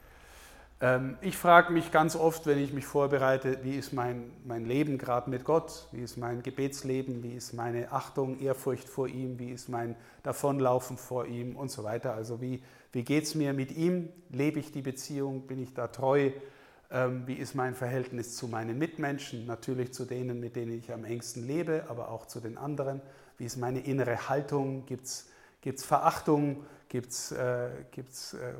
Ähm, 0.82 1.18
ich 1.20 1.36
frage 1.36 1.72
mich 1.72 1.92
ganz 1.92 2.16
oft, 2.16 2.46
wenn 2.46 2.58
ich 2.58 2.72
mich 2.72 2.86
vorbereite, 2.86 3.58
wie 3.62 3.76
ist 3.76 3.92
mein, 3.92 4.32
mein 4.44 4.64
Leben 4.64 4.96
gerade 4.96 5.28
mit 5.28 5.44
Gott, 5.44 5.88
wie 5.92 6.00
ist 6.00 6.16
mein 6.16 6.42
Gebetsleben, 6.42 7.22
wie 7.22 7.34
ist 7.34 7.52
meine 7.52 7.92
Achtung, 7.92 8.40
Ehrfurcht 8.40 8.88
vor 8.88 9.06
ihm, 9.06 9.38
wie 9.38 9.50
ist 9.50 9.68
mein 9.68 9.94
Davonlaufen 10.22 10.96
vor 10.96 11.26
ihm 11.26 11.56
und 11.56 11.70
so 11.70 11.84
weiter. 11.84 12.14
Also 12.14 12.40
wie, 12.40 12.62
wie 12.92 13.04
geht 13.04 13.24
es 13.24 13.34
mir 13.34 13.52
mit 13.52 13.76
ihm? 13.76 14.08
Lebe 14.30 14.58
ich 14.58 14.72
die 14.72 14.82
Beziehung? 14.82 15.46
Bin 15.46 15.62
ich 15.62 15.74
da 15.74 15.88
treu? 15.88 16.30
Ähm, 16.90 17.26
wie 17.26 17.34
ist 17.34 17.54
mein 17.54 17.74
Verhältnis 17.74 18.36
zu 18.36 18.48
meinen 18.48 18.78
Mitmenschen? 18.78 19.44
Natürlich 19.44 19.92
zu 19.92 20.06
denen, 20.06 20.40
mit 20.40 20.56
denen 20.56 20.72
ich 20.72 20.92
am 20.92 21.04
engsten 21.04 21.46
lebe, 21.46 21.84
aber 21.88 22.10
auch 22.10 22.24
zu 22.24 22.40
den 22.40 22.56
anderen. 22.56 23.02
Wie 23.36 23.44
ist 23.44 23.58
meine 23.58 23.80
innere 23.80 24.30
Haltung? 24.30 24.86
Gibt 24.86 25.04
es 25.04 25.84
Verachtung? 25.84 26.64
Gibt 26.88 27.10
es, 27.10 27.32
äh, 27.32 27.68
äh, 27.68 28.54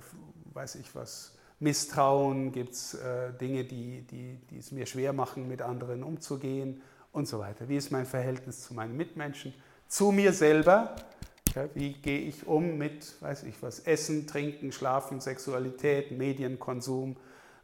weiß 0.53 0.75
ich 0.77 0.95
was, 0.95 1.35
Misstrauen, 1.61 2.53
gibt 2.53 2.73
es 2.73 2.95
äh, 2.95 3.33
Dinge, 3.35 3.65
die, 3.65 4.03
die, 4.03 4.39
die 4.51 4.59
es 4.59 4.73
mir 4.73 4.87
schwer 4.87 5.13
machen, 5.13 5.47
mit 5.47 5.61
anderen 5.61 6.03
umzugehen 6.03 6.81
und 7.13 7.29
so 7.29 7.39
weiter. 7.39 7.69
Wie 7.69 7.77
ist 7.77 7.93
mein 7.93 8.07
Verhältnis 8.07 8.63
zu 8.63 8.73
meinen 8.75 8.97
Mitmenschen, 8.97 9.53
zu 9.87 10.11
mir 10.11 10.33
selber? 10.33 10.97
Ja, 11.55 11.69
wie 11.75 11.93
gehe 11.93 12.21
ich 12.21 12.47
um 12.47 12.79
mit, 12.79 13.21
weiß 13.21 13.43
ich 13.43 13.63
was, 13.63 13.81
Essen, 13.81 14.27
Trinken, 14.27 14.73
Schlafen, 14.73 15.21
Sexualität, 15.21 16.13
Medienkonsum 16.13 17.17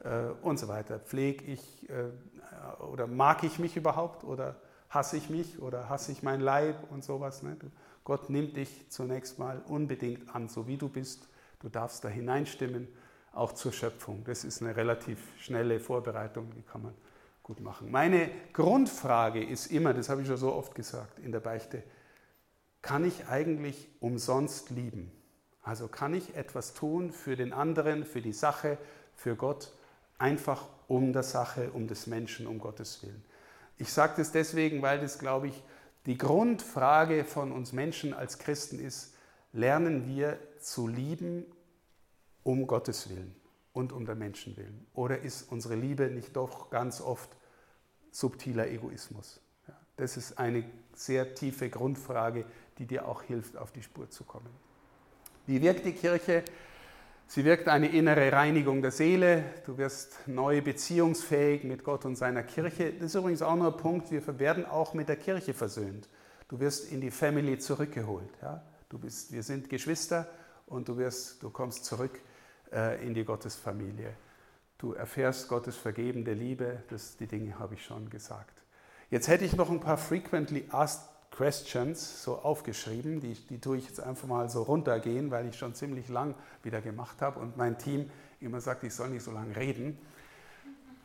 äh, 0.05 0.27
und 0.43 0.59
so 0.59 0.69
weiter? 0.69 0.99
Pflege 0.99 1.45
ich 1.45 1.89
äh, 1.89 2.83
oder 2.83 3.07
mag 3.07 3.45
ich 3.45 3.59
mich 3.59 3.77
überhaupt 3.77 4.25
oder 4.25 4.57
hasse 4.91 5.17
ich 5.17 5.31
mich 5.31 5.63
oder 5.63 5.89
hasse 5.89 6.13
ich 6.13 6.23
mein 6.23 6.41
Leib 6.41 6.91
und 6.91 7.03
sowas? 7.03 7.43
Ne? 7.43 7.57
Gott 8.05 8.29
nimmt 8.29 8.59
dich 8.59 8.91
zunächst 8.91 9.39
mal 9.39 9.63
unbedingt 9.67 10.35
an, 10.35 10.49
so 10.49 10.67
wie 10.67 10.77
du 10.77 10.91
bist. 10.91 11.29
Du 11.61 11.71
darfst 11.71 12.05
da 12.05 12.09
hineinstimmen 12.09 12.89
auch 13.37 13.53
zur 13.53 13.73
Schöpfung. 13.73 14.25
Das 14.25 14.45
ist 14.45 14.63
eine 14.63 14.77
relativ 14.77 15.19
schnelle 15.39 15.79
Vorbereitung, 15.81 16.51
die 16.57 16.63
kann 16.63 16.83
man 16.83 16.95
gut 17.43 17.61
machen. 17.61 17.91
Meine 17.91 18.31
Grundfrage 18.53 19.45
ist 19.45 19.67
immer, 19.67 19.95
das 19.95 20.09
habe 20.09 20.23
ich 20.23 20.27
schon 20.27 20.37
so 20.37 20.53
oft 20.53 20.75
gesagt 20.75 21.19
in 21.19 21.33
der 21.33 21.41
Beichte, 21.41 21.83
kann 22.83 23.05
ich 23.05 23.27
eigentlich 23.29 23.89
umsonst 24.01 24.71
lieben? 24.71 25.13
Also 25.63 25.89
kann 25.89 26.15
ich 26.15 26.37
etwas 26.37 26.75
tun 26.75 27.13
für 27.13 27.37
den 27.37 27.53
anderen, 27.53 28.05
für 28.05 28.23
die 28.23 28.33
Sache, 28.33 28.79
für 29.15 29.35
Gott, 29.35 29.73
einfach 30.19 30.69
um 30.89 31.13
der 31.13 31.25
Sache, 31.25 31.71
um 31.73 31.89
des 31.89 32.07
Menschen, 32.07 32.47
um 32.47 32.59
Gottes 32.59 33.03
Willen. 33.03 33.25
Ich 33.77 33.93
sage 33.93 34.15
das 34.17 34.33
deswegen, 34.33 34.83
weil 34.83 35.01
das, 35.01 35.19
glaube 35.19 35.49
ich, 35.49 35.63
die 36.07 36.17
Grundfrage 36.17 37.25
von 37.25 37.51
uns 37.51 37.73
Menschen 37.73 38.15
als 38.15 38.39
Christen 38.39 38.79
ist, 38.79 39.15
lernen 39.53 40.07
wir 40.07 40.39
zu 40.61 40.87
lieben 40.87 41.45
um 42.47 42.69
Gottes 42.69 43.11
Willen 43.11 43.35
und 43.73 43.93
um 43.93 44.07
der 44.07 44.15
Menschen 44.15 44.57
willen? 44.57 44.87
Oder 44.95 45.21
ist 45.21 45.51
unsere 45.51 45.75
Liebe 45.75 46.07
nicht 46.07 46.37
doch 46.37 46.71
ganz 46.71 47.01
oft 47.01 47.29
subtiler 48.13 48.69
Egoismus? 48.69 49.41
Das 49.97 50.17
ist 50.17 50.39
eine 50.39 50.65
sehr 50.95 51.35
tiefe 51.35 51.69
Grundfrage, 51.69 52.45
die 52.79 52.87
dir 52.87 53.09
auch 53.09 53.23
hilft, 53.23 53.57
auf 53.57 53.73
die 53.73 53.83
Spur 53.83 54.11
zu 54.11 54.23
kommen. 54.25 54.49
Wie 55.47 55.61
wirkt 55.61 55.85
die 55.85 55.93
Kirche? 55.93 56.45
Sie 57.27 57.45
wirkt 57.45 57.67
eine 57.67 57.89
innere 57.89 58.31
Reinigung 58.31 58.81
der 58.81 58.93
Seele. 58.93 59.45
Du 59.65 59.77
wirst 59.77 60.29
neu 60.29 60.63
beziehungsfähig 60.63 61.65
mit 61.65 61.83
Gott 61.83 62.05
und 62.05 62.15
seiner 62.15 62.45
Kirche. 62.45 62.93
Das 62.93 63.07
ist 63.07 63.15
übrigens 63.17 63.43
auch 63.43 63.57
noch 63.57 63.73
ein 63.73 63.77
Punkt, 63.77 64.13
wir 64.13 64.39
werden 64.39 64.65
auch 64.67 64.95
mit 64.95 65.09
der 65.09 65.17
Kirche 65.17 65.53
versöhnt. 65.53 66.09
Du 66.47 66.61
wirst 66.61 66.93
in 66.93 67.01
die 67.01 67.11
Family 67.11 67.59
zurückgeholt. 67.59 68.31
Ja? 68.41 68.63
Du 68.89 68.99
bist, 68.99 69.33
wir 69.33 69.43
sind 69.43 69.69
Geschwister 69.69 70.29
und 70.67 70.89
du, 70.89 70.97
wirst, 70.97 71.43
du 71.43 71.51
kommst 71.51 71.85
zurück 71.85 72.21
in 73.03 73.15
die 73.15 73.25
Gottesfamilie. 73.25 74.13
Du 74.79 74.93
erfährst 74.93 75.49
Gottes 75.49 75.77
vergebende 75.77 76.33
Liebe, 76.33 76.83
das, 76.91 77.17
die 77.17 77.27
Dinge 77.27 77.59
habe 77.59 77.75
ich 77.75 77.85
schon 77.85 78.11
gesagt. 78.11 78.53
Jetzt 79.11 79.29
hätte 79.29 79.45
ich 79.45 79.57
noch 79.57 79.71
ein 79.71 79.81
paar 79.81 79.97
frequently 79.97 80.67
asked 80.71 81.09
questions 81.31 82.23
so 82.23 82.39
aufgeschrieben, 82.39 83.21
die, 83.21 83.35
die 83.35 83.61
tue 83.61 83.77
ich 83.77 83.87
jetzt 83.87 84.01
einfach 84.01 84.27
mal 84.27 84.49
so 84.49 84.63
runtergehen, 84.63 85.31
weil 85.31 85.47
ich 85.47 85.57
schon 85.57 85.75
ziemlich 85.75 86.09
lang 86.09 86.35
wieder 86.63 86.81
gemacht 86.81 87.21
habe 87.21 87.41
und 87.41 87.57
mein 87.57 87.79
Team 87.79 88.11
immer 88.41 88.61
sagt, 88.61 88.85
ich 88.85 88.95
soll 88.95 89.11
nicht 89.11 89.23
so 89.23 89.31
lange 89.31 89.55
reden. 89.55 89.99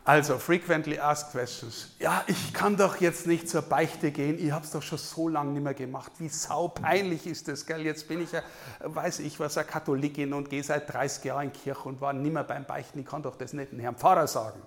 Also, 0.03 0.39
frequently 0.39 0.97
asked 0.97 1.31
questions. 1.31 1.89
Ja, 1.99 2.23
ich 2.25 2.53
kann 2.53 2.75
doch 2.75 2.99
jetzt 2.99 3.27
nicht 3.27 3.47
zur 3.47 3.61
Beichte 3.61 4.11
gehen, 4.11 4.43
ich 4.43 4.51
habe 4.51 4.65
es 4.65 4.71
doch 4.71 4.81
schon 4.81 4.97
so 4.97 5.27
lange 5.27 5.51
nicht 5.51 5.63
mehr 5.63 5.75
gemacht. 5.75 6.11
Wie 6.17 6.27
saupeinlich 6.27 7.27
ist 7.27 7.47
das, 7.47 7.67
gell? 7.67 7.85
Jetzt 7.85 8.07
bin 8.07 8.23
ich 8.23 8.31
ja, 8.31 8.41
weiß 8.79 9.19
ich 9.19 9.39
was, 9.39 9.57
eine 9.57 9.67
Katholikin 9.67 10.33
und 10.33 10.49
gehe 10.49 10.63
seit 10.63 10.91
30 10.91 11.25
Jahren 11.25 11.43
in 11.45 11.53
Kirche 11.53 11.83
und 11.83 12.01
war 12.01 12.13
nicht 12.13 12.33
mehr 12.33 12.43
beim 12.43 12.65
Beichten. 12.65 12.99
Ich 12.99 13.05
kann 13.05 13.21
doch 13.21 13.35
das 13.35 13.53
nicht 13.53 13.73
dem 13.73 13.79
Herrn 13.79 13.95
Pfarrer 13.95 14.25
sagen. 14.25 14.59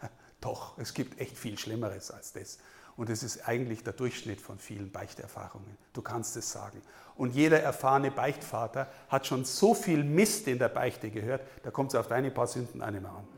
Doch, 0.40 0.78
es 0.78 0.94
gibt 0.94 1.20
echt 1.20 1.36
viel 1.36 1.58
Schlimmeres 1.58 2.10
als 2.10 2.32
das. 2.32 2.58
Und 2.96 3.10
es 3.10 3.22
ist 3.22 3.46
eigentlich 3.46 3.84
der 3.84 3.92
Durchschnitt 3.92 4.40
von 4.40 4.58
vielen 4.58 4.90
Beichterfahrungen. 4.90 5.76
Du 5.92 6.00
kannst 6.00 6.36
es 6.36 6.50
sagen. 6.50 6.80
Und 7.14 7.34
jeder 7.34 7.60
erfahrene 7.60 8.10
Beichtvater 8.10 8.88
hat 9.08 9.26
schon 9.26 9.44
so 9.44 9.74
viel 9.74 10.02
Mist 10.02 10.48
in 10.48 10.58
der 10.58 10.68
Beichte 10.70 11.10
gehört, 11.10 11.42
da 11.62 11.70
kommt 11.70 11.90
es 11.90 11.94
auf 11.94 12.08
deine 12.08 12.30
paar 12.30 12.46
Sünden 12.46 12.82
auch 12.82 12.90
nicht 12.90 13.02
mehr 13.02 13.10
an 13.12 13.28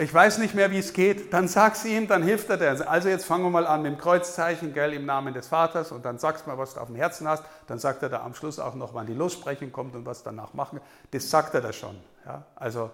ich 0.00 0.14
weiß 0.14 0.38
nicht 0.38 0.54
mehr, 0.54 0.70
wie 0.70 0.78
es 0.78 0.92
geht, 0.92 1.32
dann 1.32 1.48
sag's 1.48 1.84
ihm, 1.84 2.06
dann 2.06 2.22
hilft 2.22 2.48
er 2.50 2.56
dir. 2.56 2.88
Also 2.88 3.08
jetzt 3.08 3.24
fangen 3.24 3.42
wir 3.42 3.50
mal 3.50 3.66
an 3.66 3.82
mit 3.82 3.92
dem 3.92 3.98
Kreuzzeichen, 3.98 4.72
gell, 4.72 4.92
im 4.92 5.04
Namen 5.04 5.34
des 5.34 5.48
Vaters 5.48 5.90
und 5.90 6.04
dann 6.04 6.18
sagst 6.18 6.46
mal, 6.46 6.56
was 6.56 6.74
du 6.74 6.80
auf 6.80 6.86
dem 6.86 6.94
Herzen 6.94 7.26
hast. 7.26 7.42
Dann 7.66 7.80
sagt 7.80 8.04
er 8.04 8.08
da 8.08 8.22
am 8.22 8.32
Schluss 8.32 8.60
auch 8.60 8.76
noch, 8.76 8.94
wann 8.94 9.06
die 9.06 9.14
Lossprechung 9.14 9.72
kommt 9.72 9.96
und 9.96 10.06
was 10.06 10.22
danach 10.22 10.54
machen. 10.54 10.80
Das 11.10 11.28
sagt 11.28 11.54
er 11.54 11.62
da 11.62 11.72
schon. 11.72 11.96
Ja? 12.24 12.44
Also 12.54 12.92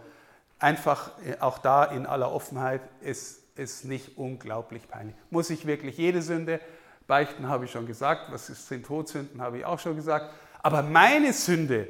einfach 0.58 1.10
äh, 1.26 1.36
auch 1.40 1.58
da 1.58 1.84
in 1.84 2.06
aller 2.06 2.32
Offenheit 2.32 2.80
ist 3.02 3.42
es 3.54 3.84
nicht 3.84 4.16
unglaublich 4.16 4.88
peinlich. 4.88 5.14
Muss 5.28 5.50
ich 5.50 5.66
wirklich 5.66 5.98
jede 5.98 6.22
Sünde 6.22 6.58
beichten, 7.06 7.48
habe 7.48 7.66
ich 7.66 7.70
schon 7.70 7.86
gesagt. 7.86 8.32
Was 8.32 8.46
sind 8.46 8.86
Todsünden, 8.86 9.42
habe 9.42 9.58
ich 9.58 9.66
auch 9.66 9.78
schon 9.78 9.94
gesagt. 9.94 10.32
Aber 10.62 10.82
meine 10.82 11.34
Sünde, 11.34 11.86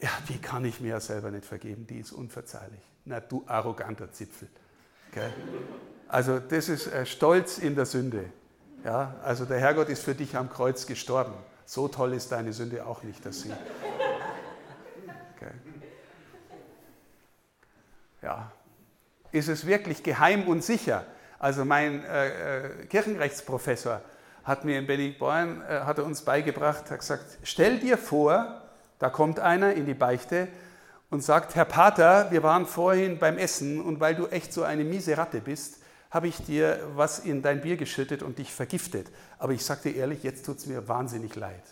ja, 0.00 0.10
die 0.28 0.38
kann 0.38 0.66
ich 0.66 0.80
mir 0.80 0.88
ja 0.88 1.00
selber 1.00 1.30
nicht 1.30 1.46
vergeben, 1.46 1.86
die 1.86 1.98
ist 1.98 2.12
unverzeihlich. 2.12 2.82
Na, 3.04 3.20
du 3.20 3.44
arroganter 3.46 4.10
Zipfel. 4.12 4.48
Gell? 5.12 5.32
Also 6.08 6.38
das 6.38 6.68
ist 6.68 6.86
äh, 6.86 7.04
Stolz 7.04 7.58
in 7.58 7.74
der 7.74 7.86
Sünde. 7.86 8.24
Ja? 8.84 9.16
Also 9.22 9.44
der 9.44 9.58
Herrgott 9.58 9.88
ist 9.88 10.02
für 10.02 10.14
dich 10.14 10.36
am 10.36 10.50
Kreuz 10.50 10.86
gestorben. 10.86 11.34
So 11.66 11.88
toll 11.88 12.14
ist 12.14 12.32
deine 12.32 12.52
Sünde 12.52 12.86
auch 12.86 13.02
nicht, 13.02 13.24
dass 13.24 13.40
sie. 13.42 13.52
Okay. 15.36 15.52
ja, 18.22 18.52
ist 19.32 19.48
es 19.48 19.66
wirklich 19.66 20.02
geheim 20.02 20.46
und 20.46 20.62
sicher? 20.62 21.04
Also 21.38 21.64
mein 21.64 22.04
äh, 22.04 22.58
äh 22.82 22.86
Kirchenrechtsprofessor 22.86 24.00
hat 24.44 24.64
mir 24.64 24.78
in 24.78 24.86
Benigborn, 24.86 25.62
äh, 25.62 25.80
hat 25.80 25.98
er 25.98 26.04
uns 26.04 26.22
beigebracht, 26.22 26.90
hat 26.90 27.00
gesagt, 27.00 27.38
stell 27.42 27.78
dir 27.78 27.98
vor, 27.98 28.62
da 28.98 29.10
kommt 29.10 29.40
einer 29.40 29.74
in 29.74 29.86
die 29.86 29.94
Beichte 29.94 30.48
und 31.14 31.22
sagt, 31.22 31.54
Herr 31.54 31.64
Pater, 31.64 32.32
wir 32.32 32.42
waren 32.42 32.66
vorhin 32.66 33.20
beim 33.20 33.38
Essen 33.38 33.80
und 33.80 34.00
weil 34.00 34.16
du 34.16 34.26
echt 34.26 34.52
so 34.52 34.64
eine 34.64 34.82
miese 34.82 35.16
Ratte 35.16 35.40
bist, 35.40 35.76
habe 36.10 36.26
ich 36.26 36.44
dir 36.44 36.80
was 36.96 37.20
in 37.20 37.40
dein 37.40 37.60
Bier 37.60 37.76
geschüttet 37.76 38.24
und 38.24 38.38
dich 38.38 38.52
vergiftet. 38.52 39.12
Aber 39.38 39.52
ich 39.52 39.64
sage 39.64 39.92
dir 39.92 39.94
ehrlich, 39.94 40.24
jetzt 40.24 40.44
tut 40.44 40.58
es 40.58 40.66
mir 40.66 40.88
wahnsinnig 40.88 41.36
leid. 41.36 41.62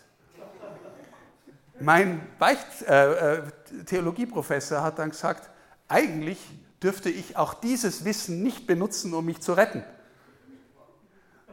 Mein 1.81 2.21
Beicht, 2.39 2.83
äh, 2.87 3.39
äh, 3.39 3.43
Theologieprofessor 3.85 4.81
hat 4.81 5.01
dann 5.01 5.11
gesagt, 5.11 5.51
eigentlich 5.89 6.39
dürfte 6.81 7.11
ich 7.11 7.37
auch 7.37 7.53
dieses 7.53 8.05
Wissen 8.05 8.45
nicht 8.45 8.69
benutzen, 8.69 9.13
um 9.13 9.25
mich 9.25 9.41
zu 9.41 9.55
retten. 9.55 9.83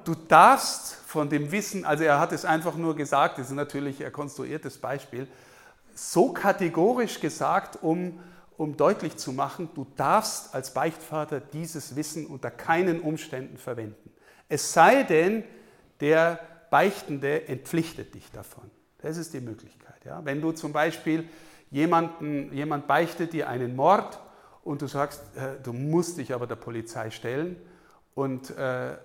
Du 0.03 0.13
darfst 0.13 0.93
von 1.07 1.27
dem 1.27 1.51
Wissen, 1.51 1.85
also 1.85 2.03
er 2.03 2.19
hat 2.19 2.33
es 2.33 2.45
einfach 2.45 2.75
nur 2.75 2.95
gesagt, 2.95 3.39
das 3.39 3.47
ist 3.47 3.53
natürlich 3.53 4.05
ein 4.05 4.13
konstruiertes 4.13 4.77
Beispiel, 4.77 5.27
so 5.99 6.31
kategorisch 6.31 7.19
gesagt, 7.19 7.77
um, 7.81 8.19
um 8.57 8.77
deutlich 8.77 9.17
zu 9.17 9.33
machen, 9.33 9.69
du 9.75 9.85
darfst 9.95 10.53
als 10.53 10.73
Beichtvater 10.73 11.39
dieses 11.39 11.95
Wissen 11.95 12.25
unter 12.25 12.51
keinen 12.51 13.01
Umständen 13.01 13.57
verwenden. 13.57 14.11
Es 14.47 14.73
sei 14.73 15.03
denn, 15.03 15.43
der 15.99 16.39
Beichtende 16.69 17.47
entpflichtet 17.47 18.13
dich 18.13 18.31
davon. 18.31 18.69
Das 19.01 19.17
ist 19.17 19.33
die 19.33 19.41
Möglichkeit. 19.41 20.05
Ja? 20.05 20.23
Wenn 20.23 20.41
du 20.41 20.51
zum 20.51 20.73
Beispiel 20.73 21.27
jemanden, 21.71 22.53
jemand 22.53 22.87
beichtet 22.87 23.33
dir 23.33 23.49
einen 23.49 23.75
Mord 23.75 24.19
und 24.63 24.81
du 24.81 24.87
sagst, 24.87 25.21
äh, 25.35 25.61
du 25.61 25.73
musst 25.73 26.17
dich 26.17 26.33
aber 26.33 26.47
der 26.47 26.55
Polizei 26.55 27.11
stellen 27.11 27.55
und, 28.15 28.55
äh, 28.57 28.91
äh 28.93 28.97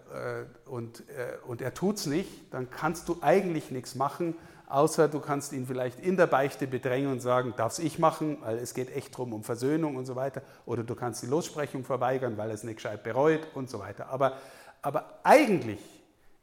und, 0.66 1.00
äh, 1.10 1.38
und 1.46 1.60
er 1.62 1.74
tut 1.74 1.96
es 1.96 2.06
nicht, 2.06 2.52
dann 2.52 2.70
kannst 2.70 3.08
du 3.08 3.18
eigentlich 3.20 3.70
nichts 3.70 3.94
machen, 3.94 4.34
außer 4.74 5.06
du 5.08 5.20
kannst 5.20 5.52
ihn 5.52 5.66
vielleicht 5.66 6.00
in 6.00 6.16
der 6.16 6.26
Beichte 6.26 6.66
bedrängen 6.66 7.10
und 7.10 7.20
sagen, 7.20 7.54
darf 7.56 7.72
es 7.72 7.78
ich 7.78 8.00
machen, 8.00 8.38
weil 8.40 8.58
es 8.58 8.74
geht 8.74 8.94
echt 8.94 9.14
darum, 9.14 9.32
um 9.32 9.44
Versöhnung 9.44 9.94
und 9.94 10.04
so 10.04 10.16
weiter. 10.16 10.42
Oder 10.66 10.82
du 10.82 10.96
kannst 10.96 11.22
die 11.22 11.26
Lossprechung 11.26 11.84
verweigern, 11.84 12.36
weil 12.36 12.48
er 12.48 12.54
es 12.54 12.64
nicht 12.64 12.76
gescheit 12.76 13.04
bereut 13.04 13.46
und 13.54 13.70
so 13.70 13.78
weiter. 13.78 14.08
Aber, 14.08 14.36
aber 14.82 15.20
eigentlich 15.22 15.78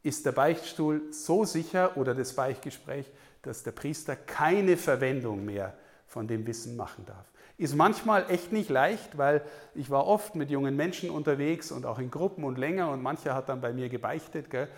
ist 0.01 0.25
der 0.25 0.31
Beichtstuhl 0.31 1.01
so 1.11 1.43
sicher 1.43 1.97
oder 1.97 2.15
das 2.15 2.33
Beichtgespräch, 2.33 3.05
dass 3.41 3.63
der 3.63 3.71
Priester 3.71 4.15
keine 4.15 4.77
Verwendung 4.77 5.43
mehr 5.43 5.73
von 6.07 6.27
dem 6.27 6.47
Wissen 6.47 6.77
machen 6.77 7.05
darf. 7.05 7.25
Ist 7.57 7.75
manchmal 7.75 8.25
echt 8.29 8.53
nicht 8.53 8.69
leicht, 8.69 9.17
weil 9.17 9.41
ich 9.75 9.89
war 9.89 10.07
oft 10.07 10.35
mit 10.35 10.49
jungen 10.49 10.75
Menschen 10.77 11.09
unterwegs 11.09 11.71
und 11.71 11.85
auch 11.85 11.99
in 11.99 12.09
Gruppen 12.09 12.45
und 12.45 12.57
länger 12.57 12.89
und 12.91 13.03
mancher 13.03 13.35
hat 13.35 13.49
dann 13.49 13.59
bei 13.59 13.73
mir 13.73 13.89
gebeichtet. 13.89 14.49
Gell? 14.49 14.69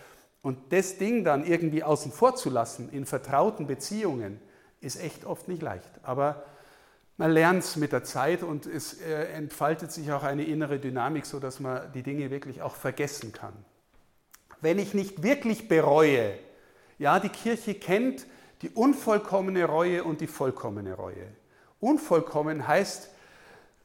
Und 0.43 0.73
das 0.73 0.97
Ding 0.97 1.23
dann 1.23 1.45
irgendwie 1.45 1.83
außen 1.83 2.11
vor 2.11 2.35
zu 2.35 2.49
lassen 2.49 2.89
in 2.91 3.05
vertrauten 3.05 3.65
Beziehungen, 3.65 4.39
ist 4.81 5.01
echt 5.01 5.23
oft 5.25 5.47
nicht 5.47 5.61
leicht. 5.61 5.89
Aber 6.03 6.43
man 7.17 7.31
lernt 7.31 7.63
es 7.63 7.77
mit 7.77 7.93
der 7.93 8.03
Zeit 8.03 8.43
und 8.43 8.65
es 8.65 9.01
äh, 9.01 9.29
entfaltet 9.33 9.93
sich 9.93 10.11
auch 10.11 10.23
eine 10.23 10.43
innere 10.43 10.79
Dynamik, 10.79 11.25
sodass 11.25 11.61
man 11.61 11.91
die 11.93 12.03
Dinge 12.03 12.29
wirklich 12.29 12.61
auch 12.61 12.75
vergessen 12.75 13.31
kann. 13.31 13.53
Wenn 14.59 14.79
ich 14.79 14.93
nicht 14.93 15.23
wirklich 15.23 15.69
bereue, 15.69 16.37
ja, 16.99 17.21
die 17.21 17.29
Kirche 17.29 17.75
kennt 17.75 18.25
die 18.61 18.69
unvollkommene 18.69 19.63
Reue 19.63 20.03
und 20.03 20.19
die 20.19 20.27
vollkommene 20.27 20.93
Reue. 20.95 21.27
Unvollkommen 21.79 22.67
heißt, 22.67 23.09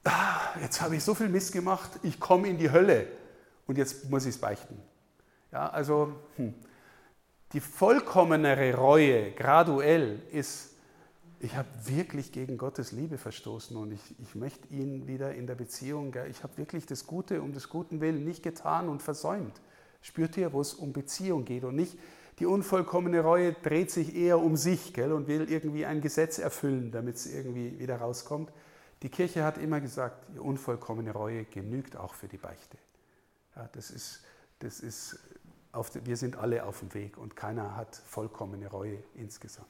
ah, 0.05 0.41
jetzt 0.61 0.81
habe 0.81 0.97
ich 0.97 1.05
so 1.05 1.15
viel 1.15 1.29
Mist 1.29 1.53
gemacht, 1.53 1.91
ich 2.03 2.19
komme 2.19 2.49
in 2.49 2.59
die 2.59 2.71
Hölle 2.73 3.07
und 3.69 3.79
jetzt 3.79 4.11
muss 4.11 4.25
ich 4.25 4.35
es 4.35 4.41
beichten. 4.41 4.81
Ja, 5.53 5.69
also 5.69 6.15
hm. 6.37 6.55
die 7.53 7.61
vollkommenere 7.61 8.75
Reue, 8.75 9.33
graduell, 9.33 10.21
ist, 10.31 10.75
ich 11.41 11.57
habe 11.57 11.69
wirklich 11.85 12.33
gegen 12.33 12.59
Gottes 12.59 12.93
Liebe 12.93 13.17
verstoßen 13.17 13.77
und 13.77 13.93
ich, 13.93 14.15
ich 14.21 14.35
möchte 14.35 14.69
ihn 14.69 15.07
wieder 15.07 15.35
in 15.35 15.47
der 15.47 15.55
Beziehung, 15.55 16.15
ich 16.29 16.43
habe 16.43 16.57
wirklich 16.59 16.87
das 16.87 17.07
Gute 17.07 17.41
um 17.43 17.53
des 17.53 17.69
guten 17.69 18.01
Willen 18.01 18.25
nicht 18.25 18.43
getan 18.43 18.89
und 18.89 19.03
versäumt. 19.03 19.61
Spürt 20.03 20.37
ihr, 20.37 20.53
wo 20.53 20.61
es 20.61 20.75
um 20.75 20.93
Beziehung 20.93 21.45
geht 21.45 21.65
und 21.65 21.77
nicht 21.77 21.99
die 22.39 22.47
unvollkommene 22.47 23.21
Reue 23.21 23.53
dreht 23.53 23.91
sich 23.91 24.15
eher 24.15 24.39
um 24.39 24.57
sich 24.57 24.95
gell, 24.95 25.13
und 25.13 25.27
will 25.27 25.51
irgendwie 25.51 25.87
ein 25.87 26.01
Gesetz 26.01 26.39
erfüllen, 26.39 26.93
damit 26.93 27.17
es 27.17 27.27
irgendwie 27.27 27.79
wieder 27.79 27.97
rauskommt. 27.97 28.53
Die 29.03 29.09
Kirche 29.09 29.45
hat 29.45 29.59
immer 29.59 29.81
gesagt, 29.81 30.27
die 30.35 30.39
unvollkommene 30.39 31.13
Reue 31.13 31.45
genügt 31.45 31.97
auch 31.97 32.15
für 32.15 32.29
die 32.29 32.37
Beichte. 32.37 32.79
Ja, 33.57 33.69
das 33.73 33.91
ist, 33.91 34.23
das 34.61 34.81
ist 34.81 35.19
auf, 35.73 35.91
wir 36.05 36.17
sind 36.17 36.37
alle 36.37 36.65
auf 36.65 36.81
dem 36.81 36.95
Weg 36.95 37.19
und 37.19 37.37
keiner 37.37 37.77
hat 37.77 37.97
vollkommene 37.97 38.69
Reue 38.69 39.03
insgesamt. 39.15 39.69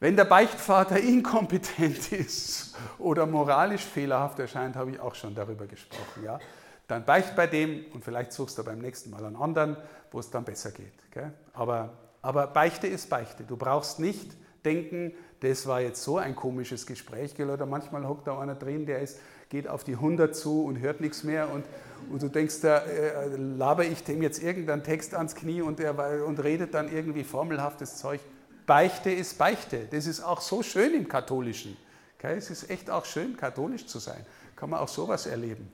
Wenn 0.00 0.16
der 0.16 0.24
Beichtvater 0.24 0.98
inkompetent 1.00 2.10
ist 2.12 2.76
oder 2.98 3.26
moralisch 3.26 3.84
fehlerhaft 3.84 4.38
erscheint, 4.38 4.76
habe 4.76 4.90
ich 4.90 5.00
auch 5.00 5.14
schon 5.14 5.34
darüber 5.34 5.66
gesprochen. 5.66 6.24
Ja? 6.24 6.40
Dann 6.88 7.04
beicht 7.04 7.36
bei 7.36 7.46
dem 7.46 7.84
und 7.92 8.04
vielleicht 8.04 8.32
suchst 8.32 8.58
du 8.58 8.64
beim 8.64 8.80
nächsten 8.80 9.10
Mal 9.10 9.24
einen 9.24 9.36
anderen, 9.36 9.76
wo 10.10 10.18
es 10.18 10.30
dann 10.30 10.44
besser 10.44 10.72
geht. 10.72 11.10
Gell? 11.12 11.32
Aber, 11.52 11.90
aber 12.20 12.48
Beichte 12.48 12.86
ist 12.86 13.08
Beichte. 13.10 13.44
Du 13.44 13.56
brauchst 13.56 14.00
nicht 14.00 14.36
denken, 14.64 15.12
das 15.40 15.66
war 15.66 15.80
jetzt 15.80 16.02
so 16.02 16.18
ein 16.18 16.36
komisches 16.36 16.86
Gespräch, 16.86 17.34
gell? 17.34 17.50
oder 17.50 17.66
manchmal 17.66 18.06
hockt 18.06 18.26
da 18.26 18.38
einer 18.38 18.54
drin, 18.54 18.86
der 18.86 19.00
ist, 19.00 19.18
geht 19.52 19.68
auf 19.68 19.84
die 19.84 19.92
100 19.92 20.34
zu 20.34 20.64
und 20.64 20.80
hört 20.80 21.02
nichts 21.02 21.24
mehr 21.24 21.50
und, 21.50 21.66
und 22.10 22.22
du 22.22 22.28
denkst, 22.28 22.62
da 22.62 22.78
äh, 22.78 23.36
laber 23.36 23.84
ich 23.84 24.02
dem 24.02 24.22
jetzt 24.22 24.42
irgendeinen 24.42 24.82
Text 24.82 25.14
ans 25.14 25.34
Knie 25.34 25.60
und, 25.60 25.78
der, 25.78 26.26
und 26.26 26.42
redet 26.42 26.72
dann 26.72 26.90
irgendwie 26.90 27.22
formelhaftes 27.22 27.98
Zeug. 27.98 28.20
Beichte 28.66 29.10
ist 29.10 29.36
Beichte. 29.36 29.86
Das 29.90 30.06
ist 30.06 30.22
auch 30.22 30.40
so 30.40 30.62
schön 30.62 30.94
im 30.94 31.06
Katholischen. 31.06 31.76
Okay? 32.18 32.34
Es 32.38 32.48
ist 32.48 32.70
echt 32.70 32.88
auch 32.88 33.04
schön, 33.04 33.36
katholisch 33.36 33.86
zu 33.86 33.98
sein. 33.98 34.24
Kann 34.56 34.70
man 34.70 34.80
auch 34.80 34.88
sowas 34.88 35.26
erleben. 35.26 35.70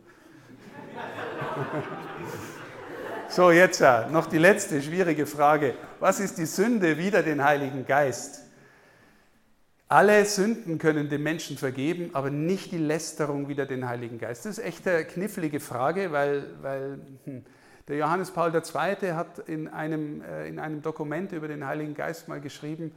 so, 3.29 3.53
jetzt 3.53 3.79
ja, 3.79 4.09
noch 4.09 4.27
die 4.27 4.39
letzte 4.39 4.83
schwierige 4.83 5.25
Frage. 5.25 5.75
Was 6.01 6.19
ist 6.19 6.37
die 6.37 6.47
Sünde 6.47 6.99
wider 6.99 7.23
den 7.23 7.45
Heiligen 7.45 7.87
Geist? 7.87 8.43
Alle 9.91 10.27
Sünden 10.27 10.77
können 10.79 11.09
dem 11.09 11.23
Menschen 11.23 11.57
vergeben, 11.57 12.11
aber 12.13 12.29
nicht 12.29 12.73
die 12.73 12.79
Lästerung 12.79 13.49
wider 13.49 13.65
den 13.65 13.89
Heiligen 13.89 14.19
Geist. 14.19 14.45
Das 14.45 14.59
ist 14.59 14.65
echt 14.65 14.87
eine 14.87 15.05
knifflige 15.05 15.61
Frage, 15.61 16.13
weil, 16.13 16.45
weil 16.61 17.01
hm, 17.25 17.45
der 17.89 17.97
Johannes 17.97 18.31
Paul 18.31 18.55
II. 18.55 19.13
hat 19.13 19.39
in 19.39 19.67
einem, 19.67 20.21
äh, 20.21 20.47
in 20.47 20.59
einem 20.59 20.83
Dokument 20.83 21.33
über 21.33 21.49
den 21.49 21.67
Heiligen 21.67 21.95
Geist 21.95 22.29
mal 22.29 22.41
geschrieben, 22.41 22.93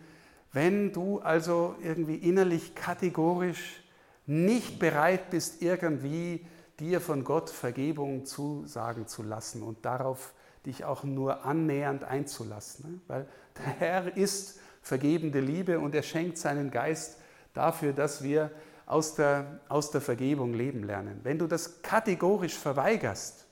wenn 0.51 0.91
du 0.91 1.19
also 1.19 1.75
irgendwie 1.81 2.15
innerlich 2.15 2.75
kategorisch 2.75 3.81
nicht 4.25 4.77
bereit 4.77 5.29
bist, 5.29 5.61
irgendwie 5.61 6.45
dir 6.77 6.99
von 6.99 7.23
Gott 7.23 7.49
Vergebung 7.49 8.25
zusagen 8.25 9.07
zu 9.07 9.23
lassen 9.23 9.63
und 9.63 9.85
darauf 9.85 10.33
dich 10.65 10.83
auch 10.83 11.05
nur 11.05 11.45
annähernd 11.45 12.03
einzulassen. 12.03 12.91
Ne? 12.91 12.99
Weil 13.07 13.27
der 13.57 13.65
Herr 13.79 14.17
ist 14.17 14.59
vergebende 14.81 15.39
Liebe 15.39 15.79
und 15.79 15.95
er 15.95 16.03
schenkt 16.03 16.37
seinen 16.37 16.71
Geist 16.71 17.17
dafür, 17.53 17.93
dass 17.93 18.23
wir 18.23 18.51
aus 18.85 19.15
der, 19.15 19.59
aus 19.69 19.91
der 19.91 20.01
Vergebung 20.01 20.53
leben 20.53 20.83
lernen. 20.83 21.21
Wenn 21.23 21.39
du 21.39 21.47
das 21.47 21.81
kategorisch 21.81 22.57
verweigerst 22.57 23.45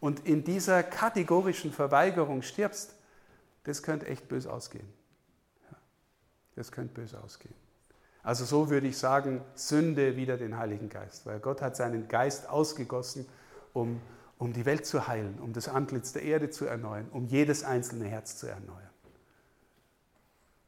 und 0.00 0.26
in 0.26 0.44
dieser 0.44 0.82
kategorischen 0.82 1.72
Verweigerung 1.72 2.42
stirbst, 2.42 2.94
das 3.64 3.82
könnte 3.82 4.06
echt 4.06 4.28
böse 4.28 4.50
ausgehen. 4.50 4.88
Das 6.56 6.72
könnte 6.72 6.94
böse 6.94 7.22
ausgehen. 7.22 7.54
Also 8.22 8.44
so 8.44 8.70
würde 8.70 8.86
ich 8.88 8.98
sagen, 8.98 9.42
Sünde 9.54 10.16
wieder 10.16 10.36
den 10.36 10.56
Heiligen 10.56 10.88
Geist, 10.88 11.26
weil 11.26 11.38
Gott 11.38 11.62
hat 11.62 11.76
seinen 11.76 12.08
Geist 12.08 12.48
ausgegossen, 12.48 13.26
um, 13.72 14.00
um 14.38 14.52
die 14.52 14.64
Welt 14.66 14.86
zu 14.86 15.06
heilen, 15.06 15.38
um 15.40 15.52
das 15.52 15.68
Antlitz 15.68 16.12
der 16.12 16.22
Erde 16.22 16.50
zu 16.50 16.64
erneuern, 16.64 17.08
um 17.12 17.26
jedes 17.26 17.64
einzelne 17.64 18.06
Herz 18.06 18.36
zu 18.36 18.46
erneuern. 18.46 18.87